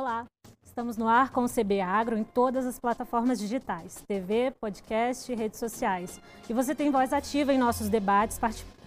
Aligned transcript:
Olá, 0.00 0.26
estamos 0.62 0.96
no 0.96 1.08
ar 1.08 1.32
com 1.32 1.42
o 1.42 1.48
CB 1.48 1.80
Agro 1.80 2.16
em 2.16 2.22
todas 2.22 2.64
as 2.64 2.78
plataformas 2.78 3.36
digitais, 3.36 4.00
TV, 4.06 4.52
podcast 4.60 5.32
e 5.32 5.34
redes 5.34 5.58
sociais. 5.58 6.20
E 6.48 6.52
você 6.52 6.72
tem 6.72 6.88
voz 6.88 7.12
ativa 7.12 7.52
em 7.52 7.58
nossos 7.58 7.88
debates, 7.88 8.38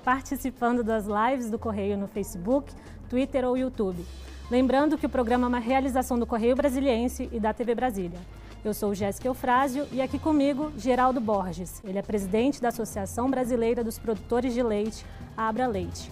participando 0.06 0.86
das 0.86 1.06
lives 1.06 1.50
do 1.50 1.60
Correio 1.60 1.98
no 1.98 2.08
Facebook, 2.08 2.74
Twitter 3.10 3.44
ou 3.44 3.58
YouTube. 3.58 4.06
Lembrando 4.50 4.98
que 4.98 5.06
o 5.06 5.10
programa 5.10 5.48
é 5.48 5.50
uma 5.50 5.60
realização 5.60 6.18
do 6.18 6.26
Correio 6.26 6.56
Brasiliense 6.56 7.28
e 7.30 7.42
da 7.42 7.54
TV 7.54 7.76
Brasília. 7.76 8.20
Eu 8.64 8.74
sou 8.74 8.96
Jéssica 8.96 9.28
Eufrásio 9.28 9.86
e 9.92 10.02
aqui 10.02 10.18
comigo 10.18 10.72
Geraldo 10.78 11.20
Borges. 11.20 11.84
Ele 11.84 12.00
é 12.00 12.02
presidente 12.02 12.62
da 12.62 12.70
Associação 12.70 13.30
Brasileira 13.30 13.84
dos 13.84 14.00
Produtores 14.00 14.54
de 14.54 14.64
Leite, 14.64 15.06
Abra 15.36 15.68
Leite. 15.68 16.10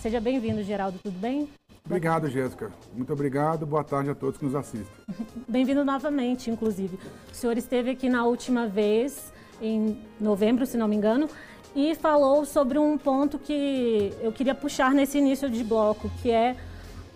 Seja 0.00 0.18
bem-vindo, 0.18 0.62
Geraldo, 0.62 0.98
tudo 1.02 1.18
bem? 1.18 1.50
Obrigado, 1.88 2.28
Jéssica. 2.28 2.70
Muito 2.94 3.10
obrigado. 3.14 3.64
Boa 3.64 3.82
tarde 3.82 4.10
a 4.10 4.14
todos 4.14 4.36
que 4.36 4.44
nos 4.44 4.54
assistem. 4.54 4.84
Bem-vindo 5.48 5.82
novamente, 5.86 6.50
inclusive. 6.50 6.98
O 7.32 7.34
senhor 7.34 7.56
esteve 7.56 7.88
aqui 7.88 8.10
na 8.10 8.26
última 8.26 8.66
vez, 8.66 9.32
em 9.60 9.96
novembro, 10.20 10.66
se 10.66 10.76
não 10.76 10.86
me 10.86 10.94
engano, 10.94 11.30
e 11.74 11.94
falou 11.94 12.44
sobre 12.44 12.78
um 12.78 12.98
ponto 12.98 13.38
que 13.38 14.12
eu 14.20 14.30
queria 14.30 14.54
puxar 14.54 14.92
nesse 14.92 15.16
início 15.16 15.48
de 15.48 15.64
bloco, 15.64 16.10
que 16.20 16.30
é 16.30 16.56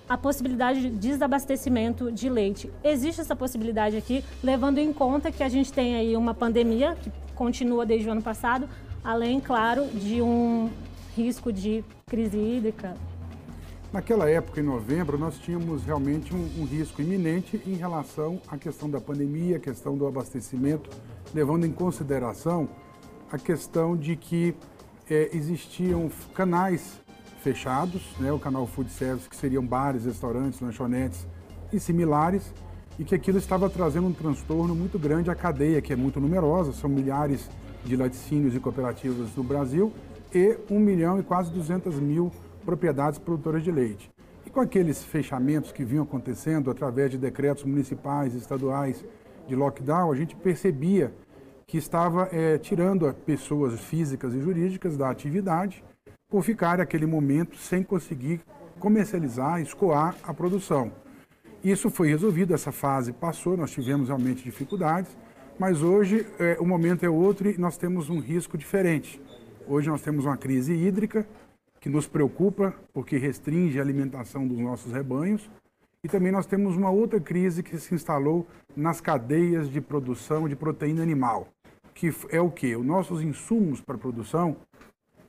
a 0.08 0.16
possibilidade 0.16 0.80
de 0.80 0.88
desabastecimento 0.88 2.10
de 2.10 2.30
leite. 2.30 2.72
Existe 2.82 3.20
essa 3.20 3.36
possibilidade 3.36 3.98
aqui, 3.98 4.24
levando 4.42 4.78
em 4.78 4.91
conta 4.91 5.30
que 5.30 5.42
a 5.42 5.50
gente 5.50 5.70
tem 5.70 5.96
aí 5.96 6.16
uma 6.16 6.32
pandemia 6.32 6.96
que 6.96 7.12
continua 7.34 7.84
desde 7.84 8.08
o 8.08 8.12
ano 8.12 8.22
passado, 8.22 8.66
além, 9.04 9.38
claro, 9.38 9.86
de 9.88 10.22
um 10.22 10.70
risco 11.14 11.52
de 11.52 11.84
crise 12.06 12.38
hídrica. 12.38 12.96
Naquela 13.92 14.27
época, 14.27 14.58
em 14.58 14.64
novembro, 14.64 15.19
nós 15.19 15.39
tínhamos 15.39 15.84
realmente 15.84 16.34
um, 16.34 16.48
um 16.58 16.64
risco 16.64 17.03
iminente 17.03 17.61
em 17.66 17.75
relação 17.75 18.41
à 18.48 18.56
questão 18.56 18.89
da 18.89 18.98
pandemia, 18.98 19.58
a 19.58 19.61
questão 19.61 19.98
do 19.98 20.06
abastecimento, 20.06 20.89
levando 21.34 21.66
em 21.66 21.70
consideração 21.70 22.66
a 23.31 23.36
questão 23.36 23.94
de 23.94 24.16
que 24.16 24.55
é, 25.11 25.28
existiam 25.34 26.11
canais 26.34 26.98
fechados, 27.42 28.03
né, 28.19 28.33
o 28.33 28.39
canal 28.39 28.66
Food 28.66 28.91
Service, 28.91 29.28
que 29.28 29.36
seriam 29.36 29.62
bares, 29.62 30.06
restaurantes, 30.06 30.59
lanchonetes 30.59 31.27
e 31.70 31.78
similares, 31.78 32.55
e 32.98 33.05
que 33.05 33.14
aquilo 33.14 33.36
estava 33.36 33.69
trazendo 33.69 34.06
um 34.06 34.12
transtorno 34.12 34.75
muito 34.75 34.98
grande 34.98 35.31
à 35.31 35.34
cadeia, 35.34 35.83
que 35.83 35.92
é 35.92 35.97
muito 35.97 36.19
numerosa, 36.19 36.72
são 36.72 36.88
milhares 36.88 37.47
de 37.84 37.94
laticínios 37.94 38.55
e 38.55 38.61
cooperativas 38.61 39.36
no 39.36 39.42
Brasil, 39.42 39.92
e 40.34 40.56
1 40.70 40.81
milhão 40.81 41.20
e 41.20 41.22
quase 41.22 41.50
200 41.50 41.97
mil 41.97 42.33
propriedades 42.64 43.18
produtoras 43.18 43.62
de 43.62 43.70
leite. 43.70 44.10
E 44.46 44.50
com 44.50 44.60
aqueles 44.60 45.05
fechamentos 45.05 45.72
que 45.72 45.84
vinham 45.84 46.05
acontecendo 46.05 46.70
através 46.70 47.10
de 47.10 47.19
decretos 47.19 47.64
municipais, 47.64 48.34
estaduais, 48.34 49.04
de 49.46 49.54
lockdown, 49.54 50.12
a 50.12 50.16
gente 50.16 50.36
percebia 50.36 51.12
que 51.66 51.77
estava 51.77 52.28
é, 52.32 52.58
tirando 52.58 53.12
pessoas 53.27 53.80
físicas 53.80 54.34
e 54.34 54.41
jurídicas 54.41 54.96
da 54.96 55.10
atividade 55.10 55.82
por 56.28 56.42
ficar 56.42 56.78
naquele 56.78 57.06
momento 57.06 57.56
sem 57.56 57.82
conseguir 57.82 58.41
comercializar, 58.78 59.60
escoar 59.60 60.16
a 60.22 60.34
produção. 60.34 60.92
Isso 61.62 61.88
foi 61.91 62.08
resolvido, 62.08 62.54
essa 62.54 62.72
fase 62.72 63.12
passou, 63.12 63.56
nós 63.56 63.70
tivemos 63.70 64.08
realmente 64.08 64.42
dificuldades, 64.42 65.16
mas 65.58 65.82
hoje 65.82 66.26
é, 66.38 66.56
o 66.58 66.66
momento 66.66 67.04
é 67.04 67.08
outro 67.08 67.48
e 67.48 67.56
nós 67.56 67.76
temos 67.76 68.10
um 68.10 68.19
risco 68.19 68.58
diferente. 68.58 69.20
Hoje 69.69 69.88
nós 69.88 70.02
temos 70.02 70.24
uma 70.24 70.36
crise 70.36 70.72
hídrica 70.72 71.26
que 71.83 71.91
nos 71.91 72.06
preocupa 72.06 72.72
porque 72.94 73.19
restringe 73.19 73.80
a 73.80 73.83
alimentação 73.83 74.47
dos 74.47 74.56
nossos 74.56 74.92
rebanhos 74.92 75.50
e 76.05 76.08
também 76.08 76.30
nós 76.30 76.47
temos 76.47 76.77
uma 76.77 76.91
outra 76.91 77.20
crise 77.20 77.61
que 77.61 77.77
se 77.77 77.92
instalou 77.92 78.47
nas 78.76 79.00
cadeias 79.00 79.69
de 79.69 79.81
produção 79.81 80.48
de 80.48 80.54
proteína 80.54 81.03
animal, 81.03 81.48
que 81.93 82.15
é 82.31 82.41
o 82.41 82.50
que? 82.50 82.76
Os 82.76 82.87
nossos 82.87 83.20
insumos 83.20 83.81
para 83.81 83.98
produção 83.98 84.56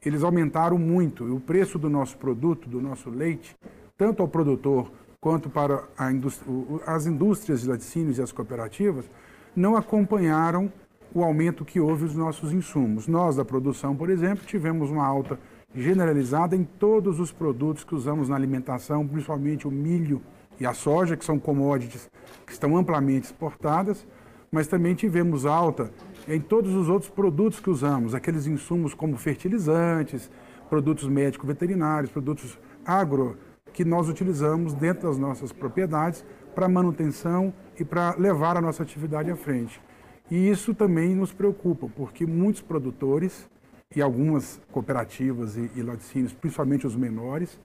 eles 0.06 0.24
aumentaram 0.24 0.78
muito. 0.78 1.28
E 1.28 1.31
o 1.31 1.40
preço 1.40 1.80
do 1.80 1.90
nosso 1.90 2.18
produto, 2.18 2.70
do 2.70 2.80
nosso 2.80 3.09
leite, 3.09 3.56
tanto 3.97 4.22
ao 4.22 4.28
produtor 4.28 4.91
quanto 5.20 5.50
para 5.50 5.88
indústria, 6.12 6.53
as 6.85 7.08
indústrias 7.08 7.62
de 7.62 7.70
laticínios 7.70 8.20
e 8.20 8.22
as 8.22 8.31
cooperativas, 8.31 9.09
não 9.56 9.75
acompanharam 9.75 10.72
o 11.16 11.24
aumento 11.24 11.66
que 11.66 11.80
houve 11.80 12.03
nos 12.03 12.16
nossos 12.16 12.52
insumos. 12.52 13.08
Nós, 13.08 13.38
da 13.38 13.46
produção, 13.46 13.96
por 13.96 14.09
exemplo, 14.09 14.46
tivemos 14.46 14.91
uma 14.91 15.06
alta 15.06 15.40
generalizada 15.75 16.56
em 16.56 16.63
todos 16.63 17.19
os 17.19 17.31
produtos 17.31 17.84
que 17.84 17.95
usamos 17.95 18.29
na 18.29 18.35
alimentação, 18.35 19.07
principalmente 19.07 19.67
o 19.67 19.72
milho 19.72 20.22
e 20.59 20.66
a 20.66 20.73
soja, 20.73 21.17
que 21.17 21.25
são 21.25 21.39
commodities 21.39 22.09
que 22.45 22.53
estão 22.53 22.78
amplamente 22.78 23.25
exportadas, 23.25 24.06
mas 24.51 24.67
também 24.67 24.94
tivemos 24.94 25.45
alta 25.45 25.91
em 26.28 26.39
todos 26.39 26.73
os 26.75 26.89
outros 26.89 27.09
produtos 27.09 27.59
que 27.59 27.69
usamos, 27.69 28.13
aqueles 28.13 28.45
insumos 28.45 28.94
como 28.94 29.17
fertilizantes, 29.17 30.29
produtos 30.69 31.07
médico-veterinários, 31.07 32.11
produtos 32.11 32.57
agro 32.85 33.38
que 33.73 33.84
nós 33.84 34.07
utilizamos 34.07 34.73
dentro 34.73 35.07
das 35.07 35.17
nossas 35.17 35.51
propriedades 35.51 36.23
para 36.53 36.69
manutenção 36.69 37.51
e 37.79 37.84
para 37.84 38.16
levar 38.16 38.55
a 38.55 38.61
nossa 38.61 38.84
atividade 38.84 39.31
à 39.31 39.35
frente. 39.35 39.81
E 40.29 40.50
isso 40.50 40.73
também 40.73 41.16
nos 41.16 41.34
preocupa, 41.34 41.90
porque 41.95 42.25
muitos 42.25 42.61
produtores 42.61 43.50
e 43.96 44.02
algumas 44.02 44.59
cooperativas 44.72 45.58
e, 45.58 45.70
e 45.76 45.81
laticínios, 45.81 46.34
principalmente 46.34 46.88
os 46.88 46.96
menores, 46.96 47.59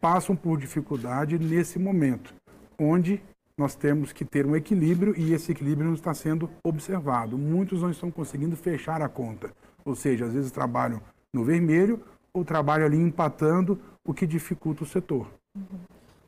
passam 0.00 0.34
por 0.36 0.58
dificuldade 0.58 1.38
nesse 1.38 1.78
momento, 1.78 2.34
onde 2.78 3.22
nós 3.58 3.74
temos 3.74 4.12
que 4.12 4.24
ter 4.24 4.46
um 4.46 4.54
equilíbrio 4.54 5.14
e 5.16 5.32
esse 5.32 5.50
equilíbrio 5.50 5.88
não 5.88 5.94
está 5.94 6.14
sendo 6.14 6.48
observado. 6.62 7.36
Muitos 7.36 7.82
não 7.82 7.90
estão 7.90 8.10
conseguindo 8.10 8.56
fechar 8.56 9.02
a 9.02 9.08
conta, 9.08 9.50
ou 9.84 9.96
seja, 9.96 10.26
às 10.26 10.32
vezes 10.32 10.52
trabalham 10.52 11.02
no 11.34 11.44
vermelho 11.44 12.00
ou 12.32 12.44
trabalham 12.44 12.86
ali 12.86 12.96
empatando, 12.96 13.80
o 14.06 14.14
que 14.14 14.26
dificulta 14.26 14.84
o 14.84 14.86
setor. 14.86 15.26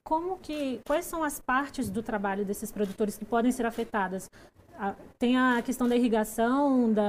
Como 0.03 0.39
que, 0.39 0.81
quais 0.85 1.05
são 1.05 1.23
as 1.23 1.39
partes 1.39 1.89
do 1.89 2.03
trabalho 2.03 2.45
desses 2.45 2.73
produtores 2.73 3.17
que 3.17 3.25
podem 3.25 3.53
ser 3.53 3.65
afetadas? 3.65 4.29
Tem 5.19 5.37
a 5.37 5.61
questão 5.61 5.87
da 5.87 5.95
irrigação 5.95 6.91
da, 6.93 7.03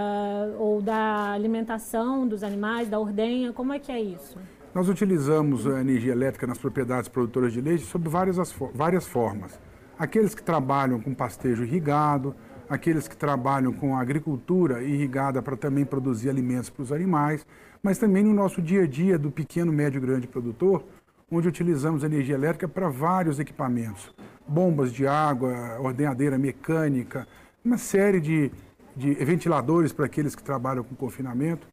ou 0.60 0.82
da 0.82 1.32
alimentação 1.32 2.28
dos 2.28 2.44
animais, 2.44 2.90
da 2.90 3.00
ordenha, 3.00 3.54
como 3.54 3.72
é 3.72 3.80
que 3.80 3.92
é 3.92 4.02
isso? 4.02 4.38
Nós 4.76 4.90
utilizamos 4.90 5.66
a 5.66 5.80
energia 5.80 6.12
elétrica 6.12 6.46
nas 6.46 6.58
propriedades 6.58 7.08
produtoras 7.08 7.54
de 7.54 7.62
leite 7.62 7.86
sob 7.86 8.10
várias, 8.10 8.38
várias 8.74 9.08
formas. 9.08 9.58
Aqueles 9.98 10.36
que 10.36 10.44
trabalham 10.44 11.00
com 11.00 11.14
pastejo 11.14 11.64
irrigado, 11.64 12.36
aqueles 12.70 13.08
que 13.08 13.16
trabalham 13.16 13.72
com 13.72 13.96
agricultura 13.96 14.84
irrigada 14.84 15.42
para 15.42 15.56
também 15.56 15.86
produzir 15.86 16.30
alimentos 16.30 16.70
para 16.70 16.84
os 16.84 16.92
animais, 16.92 17.46
mas 17.82 17.98
também 17.98 18.24
no 18.24 18.34
nosso 18.34 18.62
dia 18.62 18.84
a 18.84 18.88
dia 18.88 19.18
do 19.18 19.32
pequeno, 19.32 19.72
médio 19.72 20.00
e 20.00 20.02
grande 20.02 20.28
produtor, 20.28 20.84
onde 21.32 21.48
utilizamos 21.48 22.04
energia 22.04 22.36
elétrica 22.36 22.68
para 22.68 22.90
vários 22.90 23.40
equipamentos, 23.40 24.14
bombas 24.46 24.92
de 24.92 25.08
água, 25.08 25.80
ordenhadeira 25.80 26.38
mecânica, 26.38 27.26
uma 27.64 27.78
série 27.78 28.20
de, 28.20 28.52
de 28.96 29.14
ventiladores 29.14 29.94
para 29.94 30.06
aqueles 30.06 30.36
que 30.36 30.44
trabalham 30.44 30.84
com 30.84 30.96
confinamento, 30.96 31.68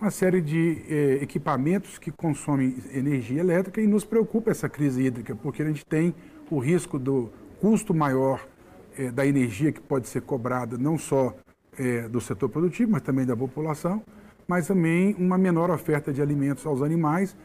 uma 0.00 0.10
série 0.10 0.40
de 0.40 0.82
eh, 0.88 1.18
equipamentos 1.22 1.98
que 1.98 2.10
consomem 2.10 2.76
energia 2.92 3.40
elétrica 3.40 3.80
e 3.80 3.86
nos 3.86 4.04
preocupa 4.04 4.50
essa 4.50 4.68
crise 4.68 5.02
hídrica, 5.02 5.34
porque 5.34 5.62
a 5.62 5.66
gente 5.66 5.84
tem 5.84 6.14
o 6.50 6.58
risco 6.58 6.98
do 6.98 7.30
custo 7.60 7.94
maior 7.94 8.46
é, 8.96 9.10
da 9.10 9.26
energia 9.26 9.72
que 9.72 9.80
pode 9.80 10.08
ser 10.08 10.22
cobrada 10.22 10.76
não 10.76 10.98
só 10.98 11.34
é, 11.78 12.08
do 12.08 12.20
setor 12.20 12.48
produtivo, 12.48 12.92
mas 12.92 13.02
também 13.02 13.24
da 13.24 13.36
população, 13.36 14.02
mas 14.46 14.66
também 14.66 15.14
uma 15.18 15.38
menor 15.38 15.70
oferta 15.70 16.12
de 16.12 16.20
alimentos 16.20 16.64
aos 16.66 16.82
animais, 16.82 17.36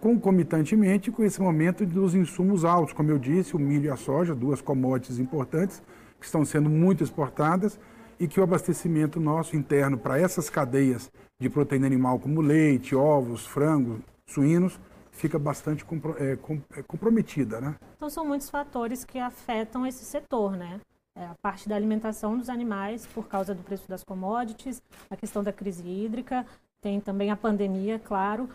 concomitantemente 0.00 1.10
com 1.10 1.22
esse 1.22 1.40
momento 1.40 1.86
dos 1.86 2.14
insumos 2.14 2.64
altos, 2.64 2.92
como 2.92 3.10
eu 3.10 3.18
disse, 3.18 3.54
o 3.54 3.58
milho 3.58 3.86
e 3.86 3.90
a 3.90 3.96
soja, 3.96 4.34
duas 4.34 4.60
commodities 4.60 5.18
importantes 5.18 5.82
que 6.22 6.26
estão 6.26 6.44
sendo 6.44 6.70
muito 6.70 7.02
exportadas 7.02 7.78
e 8.18 8.28
que 8.28 8.38
o 8.38 8.44
abastecimento 8.44 9.18
nosso 9.18 9.56
interno 9.56 9.98
para 9.98 10.18
essas 10.18 10.48
cadeias 10.48 11.10
de 11.40 11.50
proteína 11.50 11.86
animal 11.86 12.20
como 12.20 12.40
leite, 12.40 12.94
ovos, 12.94 13.44
frango, 13.44 13.98
suínos, 14.24 14.78
fica 15.10 15.36
bastante 15.36 15.84
compro 15.84 16.14
é, 16.16 16.36
com, 16.36 16.60
é, 16.76 16.82
comprometida, 16.82 17.60
né? 17.60 17.74
Então 17.96 18.08
são 18.08 18.24
muitos 18.24 18.48
fatores 18.48 19.04
que 19.04 19.18
afetam 19.18 19.84
esse 19.84 20.04
setor, 20.04 20.56
né? 20.56 20.80
É, 21.18 21.24
a 21.24 21.34
parte 21.42 21.68
da 21.68 21.74
alimentação 21.74 22.38
dos 22.38 22.48
animais 22.48 23.04
por 23.06 23.26
causa 23.26 23.52
do 23.52 23.62
preço 23.64 23.88
das 23.88 24.04
commodities, 24.04 24.80
a 25.10 25.16
questão 25.16 25.42
da 25.42 25.52
crise 25.52 25.86
hídrica, 25.86 26.46
tem 26.80 27.00
também 27.00 27.32
a 27.32 27.36
pandemia, 27.36 27.98
claro. 27.98 28.48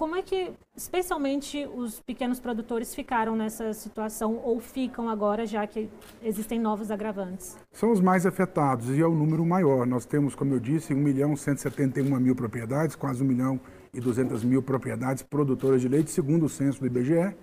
Como 0.00 0.16
é 0.16 0.22
que, 0.22 0.50
especialmente, 0.74 1.68
os 1.74 2.00
pequenos 2.00 2.40
produtores 2.40 2.94
ficaram 2.94 3.36
nessa 3.36 3.74
situação 3.74 4.40
ou 4.42 4.58
ficam 4.58 5.10
agora, 5.10 5.44
já 5.44 5.66
que 5.66 5.90
existem 6.22 6.58
novos 6.58 6.90
agravantes? 6.90 7.58
São 7.70 7.92
os 7.92 8.00
mais 8.00 8.24
afetados 8.24 8.88
e 8.88 9.02
é 9.02 9.06
o 9.06 9.14
número 9.14 9.44
maior. 9.44 9.86
Nós 9.86 10.06
temos, 10.06 10.34
como 10.34 10.54
eu 10.54 10.58
disse, 10.58 10.94
1 10.94 10.96
milhão 10.96 11.36
171 11.36 12.18
mil 12.18 12.34
propriedades, 12.34 12.96
quase 12.96 13.22
1 13.22 13.26
milhão 13.26 13.60
e 13.92 14.00
200 14.00 14.42
mil 14.42 14.62
propriedades 14.62 15.22
produtoras 15.22 15.82
de 15.82 15.88
leite, 15.88 16.10
segundo 16.10 16.46
o 16.46 16.48
censo 16.48 16.80
do 16.80 16.86
IBGE. 16.86 17.36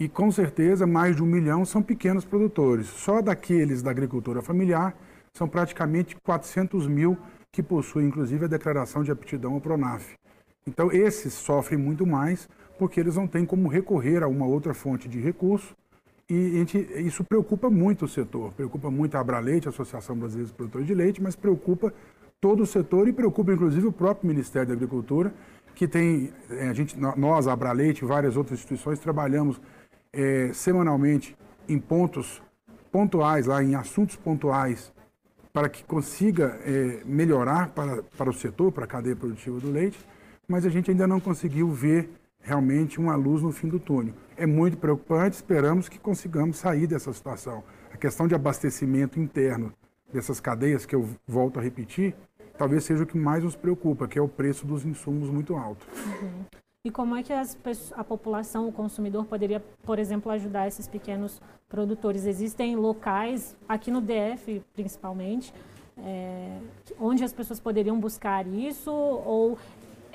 E 0.00 0.08
com 0.08 0.30
certeza 0.30 0.86
mais 0.86 1.14
de 1.14 1.22
um 1.22 1.26
milhão 1.26 1.66
são 1.66 1.82
pequenos 1.82 2.24
produtores. 2.24 2.86
Só 2.86 3.20
daqueles 3.20 3.82
da 3.82 3.90
agricultura 3.90 4.40
familiar 4.40 4.96
são 5.34 5.46
praticamente 5.46 6.16
400 6.24 6.86
mil 6.86 7.18
que 7.52 7.62
possuem 7.62 8.06
inclusive 8.06 8.46
a 8.46 8.48
declaração 8.48 9.02
de 9.02 9.12
aptidão 9.12 9.52
ao 9.52 9.60
Pronaf. 9.60 10.14
Então 10.66 10.90
esses 10.90 11.34
sofrem 11.34 11.78
muito 11.78 12.06
mais 12.06 12.48
porque 12.78 12.98
eles 12.98 13.16
não 13.16 13.26
têm 13.26 13.44
como 13.44 13.68
recorrer 13.68 14.22
a 14.22 14.28
uma 14.28 14.46
outra 14.46 14.74
fonte 14.74 15.08
de 15.08 15.20
recurso 15.20 15.74
e 16.28 16.52
gente, 16.52 16.78
isso 16.96 17.22
preocupa 17.22 17.68
muito 17.68 18.06
o 18.06 18.08
setor, 18.08 18.52
preocupa 18.54 18.90
muito 18.90 19.14
a 19.14 19.20
Abraleite, 19.20 19.68
a 19.68 19.70
Associação 19.70 20.16
Brasileira 20.16 20.48
dos 20.48 20.56
Produtores 20.56 20.86
de 20.86 20.94
Leite, 20.94 21.22
mas 21.22 21.36
preocupa 21.36 21.92
todo 22.40 22.62
o 22.62 22.66
setor 22.66 23.06
e 23.08 23.12
preocupa 23.12 23.52
inclusive 23.52 23.86
o 23.86 23.92
próprio 23.92 24.28
Ministério 24.28 24.68
da 24.68 24.74
Agricultura, 24.74 25.34
que 25.74 25.86
tem, 25.86 26.32
eh, 26.48 26.68
a 26.68 26.72
gente, 26.72 26.98
nós, 26.98 27.46
a 27.46 27.52
Abraleite 27.52 28.04
e 28.04 28.08
várias 28.08 28.36
outras 28.36 28.58
instituições, 28.58 28.98
trabalhamos 28.98 29.60
é, 30.12 30.50
semanalmente 30.54 31.36
em 31.68 31.78
pontos 31.78 32.42
pontuais, 32.90 33.46
lá 33.46 33.62
em 33.62 33.74
assuntos 33.74 34.16
pontuais, 34.16 34.92
para 35.52 35.68
que 35.68 35.84
consiga 35.84 36.58
é, 36.64 37.02
melhorar 37.04 37.70
para, 37.70 38.02
para 38.16 38.30
o 38.30 38.32
setor, 38.32 38.72
para 38.72 38.84
a 38.84 38.88
cadeia 38.88 39.16
produtiva 39.16 39.58
do 39.60 39.70
leite, 39.70 39.98
mas 40.48 40.66
a 40.66 40.70
gente 40.70 40.90
ainda 40.90 41.06
não 41.06 41.20
conseguiu 41.20 41.70
ver 41.70 42.10
realmente 42.40 43.00
uma 43.00 43.16
luz 43.16 43.42
no 43.42 43.50
fim 43.50 43.68
do 43.68 43.78
túnel. 43.78 44.14
É 44.36 44.46
muito 44.46 44.76
preocupante, 44.76 45.36
esperamos 45.36 45.88
que 45.88 45.98
consigamos 45.98 46.58
sair 46.58 46.86
dessa 46.86 47.12
situação. 47.12 47.64
A 47.92 47.96
questão 47.96 48.28
de 48.28 48.34
abastecimento 48.34 49.18
interno 49.18 49.72
dessas 50.12 50.40
cadeias, 50.40 50.84
que 50.84 50.94
eu 50.94 51.08
volto 51.26 51.58
a 51.58 51.62
repetir, 51.62 52.14
talvez 52.56 52.84
seja 52.84 53.02
o 53.02 53.06
que 53.06 53.16
mais 53.16 53.42
nos 53.42 53.56
preocupa, 53.56 54.06
que 54.06 54.18
é 54.18 54.22
o 54.22 54.28
preço 54.28 54.66
dos 54.66 54.84
insumos 54.84 55.28
muito 55.30 55.56
alto. 55.56 55.86
Uhum. 56.22 56.44
E 56.86 56.90
como 56.90 57.16
é 57.16 57.22
que 57.22 57.32
as, 57.32 57.56
a 57.96 58.04
população, 58.04 58.68
o 58.68 58.72
consumidor, 58.72 59.24
poderia, 59.24 59.58
por 59.82 59.98
exemplo, 59.98 60.30
ajudar 60.30 60.68
esses 60.68 60.86
pequenos 60.86 61.40
produtores? 61.66 62.26
Existem 62.26 62.76
locais, 62.76 63.56
aqui 63.66 63.90
no 63.90 64.02
DF 64.02 64.62
principalmente, 64.74 65.50
é, 65.96 66.58
onde 67.00 67.24
as 67.24 67.32
pessoas 67.32 67.58
poderiam 67.58 67.98
buscar 67.98 68.46
isso? 68.46 68.90
Ou 68.92 69.56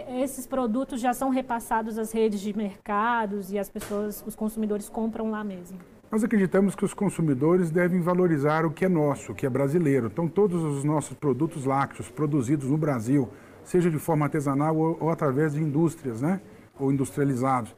esses 0.07 0.48
produtos 0.48 1.01
já 1.01 1.13
são 1.13 1.30
repassados 1.30 1.98
às 1.98 2.12
redes 2.12 2.40
de 2.40 2.56
mercados 2.56 3.51
e 3.51 3.60
as 3.60 3.69
pessoas, 3.69 4.24
os 4.25 4.36
consumidores 4.36 4.90
compram 4.90 5.31
lá 5.31 5.44
mesmo? 5.44 5.78
Nós 6.12 6.24
acreditamos 6.24 6.75
que 6.75 6.84
os 6.84 6.94
consumidores 6.94 7.69
devem 7.69 8.01
valorizar 8.01 8.66
o 8.66 8.72
que 8.72 8.86
é 8.86 8.90
nosso, 8.90 9.31
o 9.31 9.36
que 9.36 9.46
é 9.46 9.50
brasileiro. 9.50 10.07
Então, 10.07 10.28
todos 10.28 10.63
os 10.63 10.84
nossos 10.84 11.16
produtos 11.16 11.66
lácteos 11.66 12.10
produzidos 12.10 12.68
no 12.68 12.78
Brasil, 12.78 13.30
seja 13.63 13.92
de 13.92 14.00
forma 14.00 14.25
artesanal 14.25 14.75
ou, 14.75 14.98
ou 15.00 15.10
através 15.12 15.54
de 15.54 15.62
indústrias, 15.62 16.22
né? 16.22 16.42
ou 16.80 16.92
industrializados, 16.92 17.75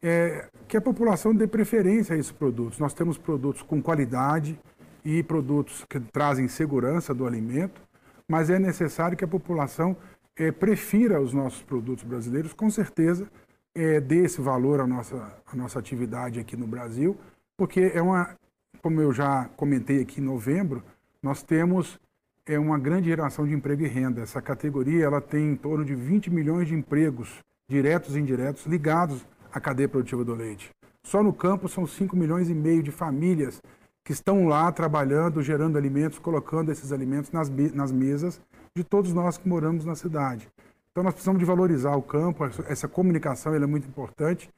é, 0.00 0.46
que 0.68 0.76
a 0.76 0.80
população 0.80 1.34
dê 1.34 1.46
preferência 1.46 2.14
a 2.14 2.18
esses 2.18 2.30
produtos. 2.30 2.78
Nós 2.78 2.94
temos 2.94 3.18
produtos 3.18 3.62
com 3.62 3.82
qualidade 3.82 4.58
e 5.04 5.22
produtos 5.22 5.84
que 5.88 5.98
trazem 5.98 6.46
segurança 6.46 7.14
do 7.14 7.26
alimento, 7.26 7.82
mas 8.28 8.50
é 8.50 8.58
necessário 8.58 9.16
que 9.16 9.24
a 9.24 9.28
população 9.28 9.96
é, 10.36 10.50
prefira 10.50 11.20
os 11.20 11.32
nossos 11.32 11.62
produtos 11.62 12.04
brasileiros, 12.04 12.52
com 12.52 12.70
certeza 12.70 13.28
é, 13.74 14.00
dê 14.00 14.24
esse 14.24 14.40
valor 14.40 14.80
à 14.80 14.86
nossa, 14.86 15.36
à 15.46 15.56
nossa 15.56 15.78
atividade 15.78 16.38
aqui 16.38 16.56
no 16.56 16.66
Brasil, 16.66 17.16
porque 17.56 17.92
é 17.94 18.00
uma, 18.00 18.36
como 18.82 19.00
eu 19.00 19.12
já 19.12 19.48
comentei 19.56 20.00
aqui 20.02 20.20
em 20.20 20.24
novembro, 20.24 20.82
nós 21.22 21.42
temos 21.42 21.98
é 22.46 22.58
uma 22.58 22.78
grande 22.78 23.08
geração 23.08 23.46
de 23.46 23.54
emprego 23.54 23.82
e 23.84 23.88
renda. 23.88 24.20
Essa 24.20 24.42
categoria 24.42 25.04
ela 25.04 25.20
tem 25.20 25.52
em 25.52 25.56
torno 25.56 25.84
de 25.84 25.94
20 25.94 26.30
milhões 26.30 26.68
de 26.68 26.74
empregos 26.74 27.38
diretos 27.66 28.14
e 28.14 28.20
indiretos 28.20 28.66
ligados 28.66 29.26
à 29.50 29.58
cadeia 29.58 29.88
produtiva 29.88 30.22
do 30.24 30.34
leite. 30.34 30.70
Só 31.02 31.22
no 31.22 31.32
campo 31.32 31.68
são 31.68 31.86
5 31.86 32.14
milhões 32.14 32.50
e 32.50 32.54
meio 32.54 32.82
de 32.82 32.90
famílias 32.90 33.62
que 34.04 34.12
estão 34.12 34.46
lá 34.46 34.70
trabalhando, 34.70 35.42
gerando 35.42 35.78
alimentos, 35.78 36.18
colocando 36.18 36.70
esses 36.70 36.92
alimentos 36.92 37.30
nas, 37.30 37.48
nas 37.72 37.90
mesas 37.90 38.40
de 38.76 38.82
todos 38.82 39.12
nós 39.12 39.38
que 39.38 39.48
moramos 39.48 39.84
na 39.84 39.94
cidade. 39.94 40.48
Então 40.90 41.04
nós 41.04 41.14
precisamos 41.14 41.38
de 41.38 41.44
valorizar 41.44 41.94
o 41.94 42.02
campo, 42.02 42.44
essa 42.68 42.88
comunicação 42.88 43.54
é 43.54 43.66
muito 43.66 43.86
importante. 43.86 44.50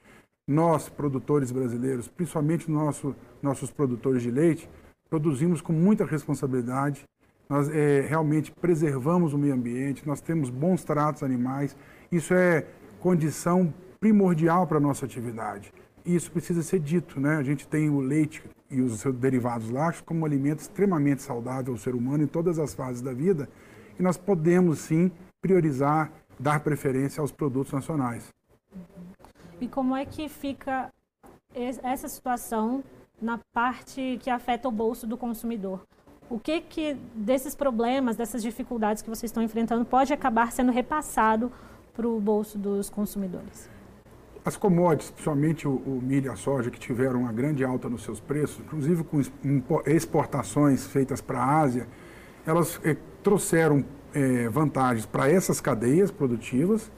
Nós, 0.48 0.88
produtores 0.88 1.50
brasileiros, 1.50 2.08
principalmente 2.08 2.70
nosso, 2.70 3.14
nossos 3.42 3.70
produtores 3.70 4.22
de 4.22 4.30
leite, 4.30 4.70
produzimos 5.10 5.60
com 5.60 5.72
muita 5.72 6.06
responsabilidade, 6.06 7.04
nós 7.48 7.68
é, 7.68 8.00
realmente 8.00 8.50
preservamos 8.52 9.34
o 9.34 9.38
meio 9.38 9.54
ambiente, 9.54 10.06
nós 10.06 10.20
temos 10.20 10.48
bons 10.48 10.82
tratos 10.82 11.22
animais, 11.22 11.76
isso 12.10 12.32
é 12.32 12.66
condição 13.00 13.72
primordial 14.00 14.66
para 14.66 14.78
a 14.78 14.80
nossa 14.80 15.04
atividade. 15.04 15.72
E 16.06 16.14
isso 16.14 16.30
precisa 16.30 16.62
ser 16.62 16.80
dito, 16.80 17.20
né? 17.20 17.36
A 17.36 17.42
gente 17.42 17.68
tem 17.68 17.90
o 17.90 18.00
leite 18.00 18.42
e 18.70 18.80
os 18.80 19.00
seus 19.00 19.14
derivados 19.16 19.68
lácteos 19.70 20.02
como 20.06 20.20
um 20.20 20.24
alimento 20.24 20.60
extremamente 20.60 21.22
saudável 21.22 21.74
ao 21.74 21.78
ser 21.78 21.94
humano 21.94 22.24
em 22.24 22.26
todas 22.26 22.58
as 22.58 22.72
fases 22.72 23.02
da 23.02 23.12
vida, 23.12 23.48
e 23.98 24.02
nós 24.02 24.16
podemos 24.16 24.78
sim 24.80 25.10
priorizar, 25.40 26.10
dar 26.38 26.60
preferência 26.60 27.20
aos 27.20 27.32
produtos 27.32 27.72
nacionais. 27.72 28.32
E 29.60 29.66
como 29.66 29.96
é 29.96 30.04
que 30.04 30.28
fica 30.28 30.92
essa 31.54 32.08
situação 32.08 32.84
na 33.20 33.40
parte 33.52 34.18
que 34.22 34.28
afeta 34.28 34.68
o 34.68 34.72
bolso 34.72 35.06
do 35.06 35.16
consumidor? 35.16 35.80
O 36.28 36.38
que 36.38 36.60
que 36.60 36.94
desses 37.14 37.54
problemas, 37.54 38.16
dessas 38.16 38.42
dificuldades 38.42 39.02
que 39.02 39.08
vocês 39.08 39.30
estão 39.30 39.42
enfrentando 39.42 39.84
pode 39.84 40.12
acabar 40.12 40.50
sendo 40.52 40.72
repassado 40.72 41.50
para 41.94 42.06
o 42.06 42.20
bolso 42.20 42.58
dos 42.58 42.90
consumidores? 42.90 43.70
As 44.44 44.56
commodities, 44.56 45.10
principalmente 45.10 45.66
o, 45.66 45.76
o, 45.76 46.00
milho 46.02 46.26
e 46.26 46.28
a 46.28 46.36
soja, 46.36 46.70
que 46.70 46.78
tiveram 46.78 47.20
uma 47.20 47.32
grande 47.32 47.64
alta 47.64 47.88
nos 47.88 48.02
seus 48.02 48.20
preços, 48.20 48.60
inclusive 48.60 49.02
com 49.04 49.20
exportações 49.86 50.86
feitas 50.86 51.20
para 51.20 51.40
a 51.40 51.60
Ásia, 51.60 51.88
elas 52.46 52.80
eh, 52.84 52.96
trouxeram 53.26 53.84
eh, 54.14 54.48
vantagens 54.48 55.04
para 55.04 55.28
essas 55.28 55.60
cadeias 55.60 56.12
produtivas, 56.12 56.92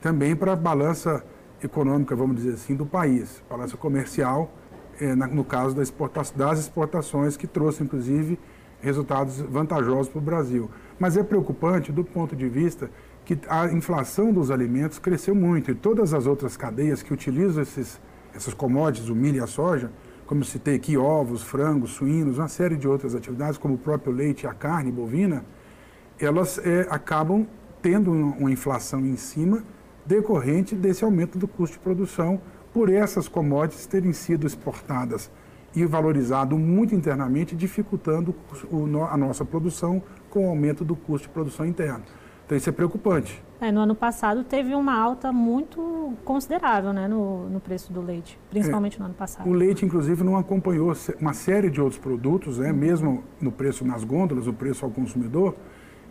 também 0.00 0.36
para 0.36 0.52
a 0.52 0.56
balança 0.56 1.24
econômica, 1.60 2.14
vamos 2.14 2.36
dizer 2.36 2.52
assim, 2.52 2.76
do 2.76 2.86
país, 2.86 3.42
balança 3.50 3.76
comercial, 3.76 4.54
eh, 5.00 5.16
na, 5.16 5.26
no 5.26 5.44
caso 5.44 5.74
da 5.74 5.82
exporta 5.82 6.22
das 6.36 6.60
exportações, 6.60 7.36
que 7.36 7.48
trouxe, 7.48 7.82
inclusive, 7.82 8.38
resultados 8.80 9.40
vantajosos 9.40 10.08
para 10.08 10.18
o 10.20 10.22
Brasil. 10.22 10.70
Mas 10.96 11.16
é 11.16 11.24
preocupante 11.24 11.90
do 11.90 12.04
ponto 12.04 12.36
de 12.36 12.48
vista 12.48 12.88
que 13.24 13.36
a 13.48 13.66
inflação 13.66 14.32
dos 14.32 14.52
alimentos 14.52 15.00
cresceu 15.00 15.34
muito 15.34 15.72
e 15.72 15.74
todas 15.74 16.14
as 16.14 16.24
outras 16.24 16.56
cadeias 16.56 17.02
que 17.02 17.12
utilizam 17.12 17.64
esses, 17.64 18.00
essas 18.32 18.54
commodities, 18.54 19.08
o 19.08 19.14
milho 19.16 19.38
e 19.38 19.40
a 19.40 19.48
soja, 19.48 19.90
como 20.24 20.44
citei 20.44 20.76
aqui, 20.76 20.96
ovos, 20.96 21.42
frangos, 21.42 21.90
suínos, 21.90 22.38
uma 22.38 22.46
série 22.46 22.76
de 22.76 22.86
outras 22.86 23.12
atividades, 23.12 23.58
como 23.58 23.74
o 23.74 23.78
próprio 23.78 24.12
leite 24.12 24.44
e 24.44 24.46
a 24.46 24.54
carne 24.54 24.92
bovina, 24.92 25.44
elas 26.18 26.58
é, 26.58 26.86
acabam 26.90 27.46
tendo 27.82 28.10
uma 28.10 28.50
inflação 28.50 29.00
em 29.00 29.16
cima 29.16 29.62
decorrente 30.06 30.74
desse 30.74 31.04
aumento 31.04 31.38
do 31.38 31.48
custo 31.48 31.76
de 31.76 31.82
produção 31.82 32.40
por 32.72 32.90
essas 32.90 33.28
commodities 33.28 33.86
terem 33.86 34.12
sido 34.12 34.46
exportadas 34.46 35.30
e 35.74 35.84
valorizado 35.84 36.56
muito 36.56 36.94
internamente, 36.94 37.56
dificultando 37.56 38.34
a 39.10 39.16
nossa 39.16 39.44
produção 39.44 40.02
com 40.30 40.46
o 40.46 40.48
aumento 40.48 40.84
do 40.84 40.94
custo 40.94 41.28
de 41.28 41.34
produção 41.34 41.66
interna. 41.66 42.02
Então 42.44 42.56
isso 42.56 42.68
é 42.68 42.72
preocupante. 42.72 43.42
É, 43.60 43.72
no 43.72 43.80
ano 43.80 43.94
passado 43.94 44.44
teve 44.44 44.74
uma 44.74 44.94
alta 44.94 45.32
muito 45.32 46.12
considerável 46.24 46.92
né, 46.92 47.08
no, 47.08 47.48
no 47.48 47.60
preço 47.60 47.92
do 47.92 48.02
leite, 48.02 48.38
principalmente 48.50 48.96
é, 48.96 48.98
no 48.98 49.06
ano 49.06 49.14
passado. 49.14 49.48
O 49.48 49.52
leite, 49.52 49.86
inclusive, 49.86 50.22
não 50.22 50.36
acompanhou 50.36 50.92
uma 51.18 51.32
série 51.32 51.70
de 51.70 51.80
outros 51.80 51.98
produtos, 51.98 52.58
né, 52.58 52.72
mesmo 52.72 53.24
no 53.40 53.50
preço 53.50 53.84
nas 53.84 54.04
gôndolas, 54.04 54.46
o 54.46 54.52
preço 54.52 54.84
ao 54.84 54.90
consumidor, 54.90 55.56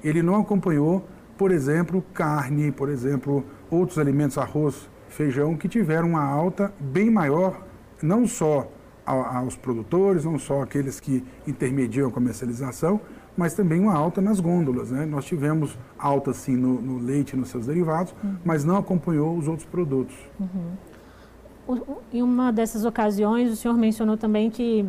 ele 0.04 0.22
não 0.22 0.36
acompanhou, 0.36 1.06
por 1.38 1.52
exemplo, 1.52 2.04
carne, 2.14 2.72
por 2.72 2.90
exemplo, 2.90 3.44
outros 3.70 3.98
alimentos, 3.98 4.38
arroz, 4.38 4.90
feijão, 5.10 5.56
que 5.56 5.68
tiveram 5.68 6.10
uma 6.10 6.24
alta 6.24 6.74
bem 6.80 7.10
maior, 7.10 7.62
não 8.02 8.28
só 8.28 8.68
aos 9.06 9.56
produtores, 9.56 10.24
não 10.24 10.40
só 10.40 10.62
aqueles 10.62 11.00
que 11.00 11.24
intermediam 11.46 12.08
a 12.08 12.12
comercialização, 12.12 13.02
mas 13.36 13.54
também 13.54 13.80
uma 13.80 13.94
alta 13.94 14.22
nas 14.22 14.40
gôndolas. 14.40 14.92
Né? 14.92 15.06
Nós 15.06 15.26
tivemos 15.26 15.78
alta 15.98 16.34
sim 16.34 16.56
no, 16.56 16.82
no 16.82 17.00
leite 17.00 17.34
e 17.34 17.40
nos 17.40 17.50
seus 17.50 17.66
derivados, 17.66 18.14
uhum. 18.24 18.36
mas 18.46 18.64
não 18.64 18.78
acompanhou 18.78 19.38
os 19.38 19.48
outros 19.48 19.68
produtos. 19.68 20.16
Uhum. 20.40 21.78
Em 22.12 22.22
uma 22.22 22.52
dessas 22.52 22.86
ocasiões, 22.86 23.52
o 23.52 23.56
senhor 23.56 23.76
mencionou 23.78 24.18
também 24.18 24.50
que 24.50 24.86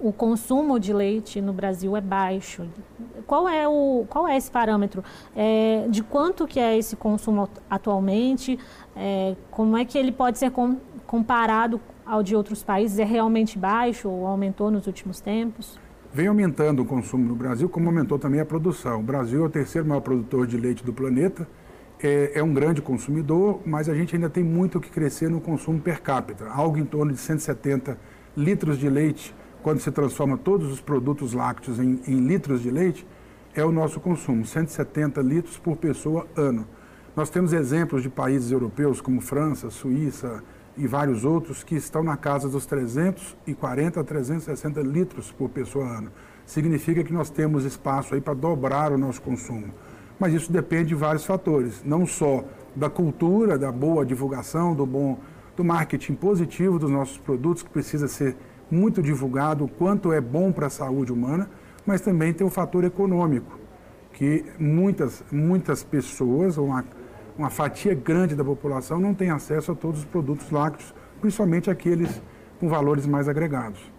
o 0.00 0.12
consumo 0.12 0.78
de 0.78 0.92
leite 0.92 1.40
no 1.40 1.52
Brasil 1.52 1.96
é 1.96 2.00
baixo. 2.00 2.66
Qual 3.26 3.48
é, 3.48 3.66
o, 3.66 4.06
qual 4.08 4.28
é 4.28 4.36
esse 4.36 4.50
parâmetro? 4.50 5.02
É, 5.34 5.86
de 5.88 6.02
quanto 6.02 6.46
que 6.46 6.60
é 6.60 6.76
esse 6.76 6.96
consumo 6.96 7.48
atualmente? 7.68 8.58
É, 8.94 9.34
como 9.50 9.76
é 9.76 9.84
que 9.84 9.98
ele 9.98 10.12
pode 10.12 10.38
ser 10.38 10.50
com, 10.50 10.76
comparado 11.06 11.80
ao 12.04 12.22
de 12.22 12.36
outros 12.36 12.62
países? 12.62 12.98
É 12.98 13.04
realmente 13.04 13.58
baixo 13.58 14.08
ou 14.08 14.26
aumentou 14.26 14.70
nos 14.70 14.86
últimos 14.86 15.20
tempos? 15.20 15.78
vem 16.12 16.28
aumentando 16.28 16.80
o 16.80 16.86
consumo 16.86 17.28
no 17.28 17.34
Brasil, 17.34 17.68
como 17.68 17.88
aumentou 17.88 18.18
também 18.18 18.40
a 18.40 18.44
produção. 18.46 19.00
O 19.00 19.02
Brasil 19.02 19.42
é 19.42 19.46
o 19.46 19.50
terceiro 19.50 19.86
maior 19.86 20.00
produtor 20.00 20.46
de 20.46 20.56
leite 20.56 20.82
do 20.82 20.90
planeta 20.90 21.46
é, 22.02 22.32
é, 22.34 22.42
um 22.42 22.52
grande 22.52 22.82
consumidor, 22.82 23.60
mas 23.64 23.88
a 23.88 23.94
gente 23.94 24.14
ainda 24.14 24.28
tem 24.28 24.44
muito 24.44 24.78
o 24.78 24.80
que 24.80 24.90
crescer 24.90 25.30
no 25.30 25.40
consumo 25.40 25.80
per 25.80 26.02
capita, 26.02 26.46
algo 26.48 26.78
em 26.78 26.84
torno 26.84 27.12
de 27.12 27.18
170 27.18 27.98
litros 28.36 28.78
de 28.78 28.88
leite, 28.88 29.34
quando 29.66 29.80
se 29.80 29.90
transforma 29.90 30.38
todos 30.38 30.70
os 30.70 30.80
produtos 30.80 31.32
lácteos 31.32 31.80
em, 31.80 32.00
em 32.06 32.20
litros 32.20 32.62
de 32.62 32.70
leite, 32.70 33.04
é 33.52 33.64
o 33.64 33.72
nosso 33.72 33.98
consumo, 33.98 34.46
170 34.46 35.20
litros 35.22 35.58
por 35.58 35.76
pessoa 35.76 36.24
ano. 36.36 36.64
Nós 37.16 37.30
temos 37.30 37.52
exemplos 37.52 38.00
de 38.04 38.08
países 38.08 38.52
europeus 38.52 39.00
como 39.00 39.20
França, 39.20 39.68
Suíça 39.68 40.40
e 40.76 40.86
vários 40.86 41.24
outros 41.24 41.64
que 41.64 41.74
estão 41.74 42.04
na 42.04 42.16
casa 42.16 42.48
dos 42.48 42.64
340 42.64 44.00
a 44.00 44.04
360 44.04 44.80
litros 44.82 45.32
por 45.32 45.48
pessoa 45.48 45.84
ano. 45.84 46.12
Significa 46.46 47.02
que 47.02 47.12
nós 47.12 47.28
temos 47.28 47.64
espaço 47.64 48.14
aí 48.14 48.20
para 48.20 48.34
dobrar 48.34 48.92
o 48.92 48.96
nosso 48.96 49.20
consumo. 49.20 49.74
Mas 50.16 50.32
isso 50.32 50.52
depende 50.52 50.90
de 50.90 50.94
vários 50.94 51.26
fatores, 51.26 51.82
não 51.84 52.06
só 52.06 52.44
da 52.76 52.88
cultura, 52.88 53.58
da 53.58 53.72
boa 53.72 54.06
divulgação, 54.06 54.76
do 54.76 54.86
bom 54.86 55.18
do 55.56 55.64
marketing 55.64 56.14
positivo 56.14 56.78
dos 56.78 56.90
nossos 56.90 57.18
produtos, 57.18 57.64
que 57.64 57.70
precisa 57.70 58.06
ser 58.06 58.36
muito 58.70 59.02
divulgado 59.02 59.64
o 59.64 59.68
quanto 59.68 60.12
é 60.12 60.20
bom 60.20 60.52
para 60.52 60.66
a 60.66 60.70
saúde 60.70 61.12
humana, 61.12 61.48
mas 61.84 62.00
também 62.00 62.32
tem 62.32 62.46
o 62.46 62.50
fator 62.50 62.84
econômico, 62.84 63.58
que 64.12 64.44
muitas, 64.58 65.24
muitas 65.30 65.84
pessoas, 65.84 66.56
uma, 66.56 66.84
uma 67.38 67.50
fatia 67.50 67.94
grande 67.94 68.34
da 68.34 68.44
população, 68.44 68.98
não 68.98 69.14
tem 69.14 69.30
acesso 69.30 69.72
a 69.72 69.74
todos 69.74 70.00
os 70.00 70.04
produtos 70.04 70.50
lácteos, 70.50 70.94
principalmente 71.20 71.70
aqueles 71.70 72.20
com 72.58 72.68
valores 72.68 73.06
mais 73.06 73.28
agregados. 73.28 73.95